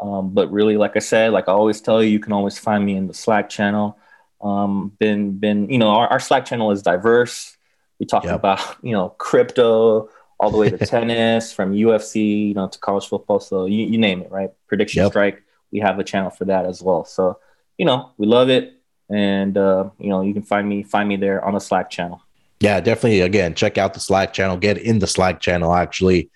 Um, 0.00 0.30
but 0.32 0.50
really, 0.50 0.76
like 0.76 0.96
I 0.96 1.00
said, 1.00 1.32
like 1.32 1.48
I 1.48 1.52
always 1.52 1.80
tell 1.80 2.02
you, 2.02 2.10
you 2.10 2.20
can 2.20 2.32
always 2.32 2.58
find 2.58 2.84
me 2.84 2.96
in 2.96 3.06
the 3.06 3.14
Slack 3.14 3.48
channel. 3.50 3.98
Um, 4.40 4.92
been, 4.98 5.38
been, 5.38 5.68
you 5.68 5.78
know, 5.78 5.88
our, 5.88 6.08
our 6.08 6.20
Slack 6.20 6.46
channel 6.46 6.70
is 6.70 6.82
diverse. 6.82 7.56
We 8.00 8.06
talk 8.06 8.24
yep. 8.24 8.34
about, 8.34 8.60
you 8.82 8.92
know, 8.92 9.10
crypto 9.10 10.08
all 10.40 10.50
the 10.50 10.56
way 10.56 10.70
to 10.70 10.78
tennis, 10.86 11.52
from 11.52 11.72
UFC, 11.72 12.48
you 12.48 12.54
know, 12.54 12.66
to 12.66 12.78
college 12.78 13.06
football. 13.06 13.38
So 13.38 13.66
you, 13.66 13.84
you 13.86 13.98
name 13.98 14.22
it, 14.22 14.32
right? 14.32 14.50
Prediction 14.66 15.02
yep. 15.02 15.12
strike. 15.12 15.42
We 15.70 15.78
have 15.80 15.98
a 15.98 16.04
channel 16.04 16.30
for 16.30 16.46
that 16.46 16.66
as 16.66 16.82
well. 16.82 17.04
So, 17.04 17.38
you 17.78 17.84
know, 17.84 18.10
we 18.16 18.26
love 18.26 18.48
it. 18.48 18.80
And, 19.08 19.56
uh, 19.56 19.90
you 19.98 20.08
know, 20.08 20.22
you 20.22 20.32
can 20.32 20.42
find 20.42 20.68
me, 20.68 20.82
find 20.82 21.08
me 21.08 21.16
there 21.16 21.44
on 21.44 21.54
the 21.54 21.60
Slack 21.60 21.90
channel. 21.90 22.22
Yeah, 22.60 22.80
definitely. 22.80 23.20
Again, 23.20 23.54
check 23.54 23.78
out 23.78 23.94
the 23.94 24.00
Slack 24.00 24.32
channel. 24.32 24.56
Get 24.56 24.78
in 24.78 24.98
the 24.98 25.06
Slack 25.06 25.40
channel, 25.40 25.74
actually. 25.74 26.30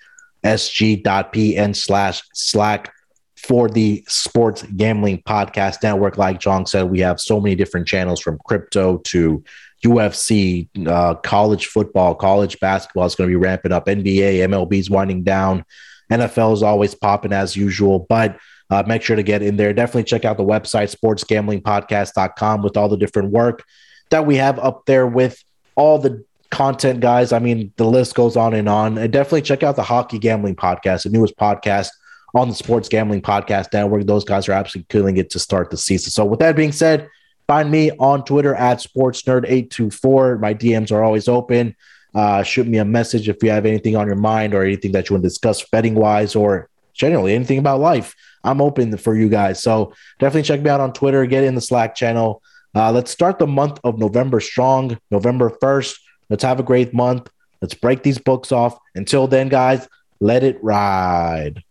sg.pn 0.44 1.74
slash 1.74 2.22
Slack 2.32 2.92
for 3.36 3.68
the 3.68 4.04
Sports 4.08 4.62
Gambling 4.76 5.22
Podcast 5.26 5.82
Network. 5.82 6.16
Like 6.16 6.40
John 6.40 6.66
said, 6.66 6.90
we 6.90 7.00
have 7.00 7.20
so 7.20 7.40
many 7.40 7.54
different 7.54 7.86
channels 7.86 8.20
from 8.20 8.38
crypto 8.46 8.98
to 8.98 9.42
UFC, 9.84 10.68
uh, 10.86 11.14
college 11.16 11.66
football, 11.66 12.14
college 12.14 12.58
basketball 12.58 13.04
is 13.04 13.14
going 13.14 13.28
to 13.28 13.32
be 13.32 13.36
ramping 13.36 13.72
up. 13.72 13.86
NBA, 13.86 14.38
MLB 14.48 14.78
is 14.78 14.88
winding 14.88 15.24
down. 15.24 15.64
NFL 16.10 16.54
is 16.54 16.62
always 16.62 16.94
popping 16.94 17.32
as 17.32 17.56
usual, 17.56 18.06
but 18.08 18.38
uh, 18.70 18.82
make 18.86 19.02
sure 19.02 19.16
to 19.16 19.22
get 19.22 19.42
in 19.42 19.56
there. 19.56 19.72
Definitely 19.72 20.04
check 20.04 20.24
out 20.24 20.36
the 20.36 20.44
website, 20.44 20.94
sportsgamblingpodcast.com, 20.94 22.62
with 22.62 22.76
all 22.76 22.88
the 22.88 22.96
different 22.96 23.30
work 23.30 23.64
that 24.10 24.26
we 24.26 24.36
have 24.36 24.58
up 24.58 24.86
there 24.86 25.06
with 25.06 25.42
all 25.76 25.98
the 25.98 26.24
content, 26.50 27.00
guys. 27.00 27.32
I 27.32 27.38
mean, 27.38 27.72
the 27.76 27.84
list 27.84 28.14
goes 28.14 28.36
on 28.36 28.54
and 28.54 28.68
on. 28.68 28.96
And 28.96 29.12
definitely 29.12 29.42
check 29.42 29.62
out 29.62 29.76
the 29.76 29.82
Hockey 29.82 30.18
Gambling 30.18 30.56
Podcast, 30.56 31.02
the 31.02 31.10
newest 31.10 31.36
podcast 31.36 31.88
on 32.34 32.48
the 32.48 32.54
Sports 32.54 32.88
Gambling 32.88 33.22
Podcast 33.22 33.72
Network. 33.72 34.06
Those 34.06 34.24
guys 34.24 34.48
are 34.48 34.52
absolutely 34.52 34.86
killing 34.88 35.16
it 35.16 35.30
to 35.30 35.38
start 35.38 35.70
the 35.70 35.76
season. 35.76 36.10
So, 36.10 36.24
with 36.24 36.40
that 36.40 36.56
being 36.56 36.72
said, 36.72 37.08
find 37.46 37.70
me 37.70 37.90
on 37.92 38.24
Twitter 38.24 38.54
at 38.54 38.78
SportsNerd824. 38.78 40.40
My 40.40 40.54
DMs 40.54 40.92
are 40.92 41.02
always 41.02 41.28
open. 41.28 41.76
Uh, 42.14 42.42
shoot 42.42 42.66
me 42.66 42.78
a 42.78 42.84
message 42.84 43.28
if 43.28 43.42
you 43.42 43.50
have 43.50 43.66
anything 43.66 43.96
on 43.96 44.06
your 44.06 44.16
mind 44.16 44.54
or 44.54 44.62
anything 44.62 44.92
that 44.92 45.08
you 45.08 45.14
want 45.14 45.22
to 45.22 45.28
discuss 45.28 45.64
betting 45.70 45.94
wise 45.94 46.36
or 46.36 46.68
generally 46.92 47.34
anything 47.34 47.58
about 47.58 47.80
life. 47.80 48.14
I'm 48.44 48.60
open 48.60 48.96
for 48.96 49.16
you 49.16 49.28
guys. 49.28 49.62
So 49.62 49.92
definitely 50.20 50.42
check 50.46 50.60
me 50.60 50.70
out 50.70 50.80
on 50.80 50.92
Twitter. 50.92 51.26
Get 51.26 51.44
in 51.44 51.54
the 51.54 51.60
Slack 51.60 51.94
channel. 51.94 52.40
Uh, 52.74 52.92
let's 52.92 53.10
start 53.10 53.38
the 53.38 53.46
month 53.46 53.80
of 53.84 53.98
November 53.98 54.40
strong, 54.40 54.98
November 55.10 55.50
1st. 55.62 55.98
Let's 56.30 56.44
have 56.44 56.60
a 56.60 56.64
great 56.64 56.94
month. 56.94 57.30
Let's 57.60 57.74
break 57.74 58.02
these 58.02 58.18
books 58.18 58.52
off. 58.52 58.78
Until 58.94 59.26
then, 59.26 59.48
guys, 59.48 59.88
let 60.20 60.44
it 60.44 60.62
ride. 60.62 61.62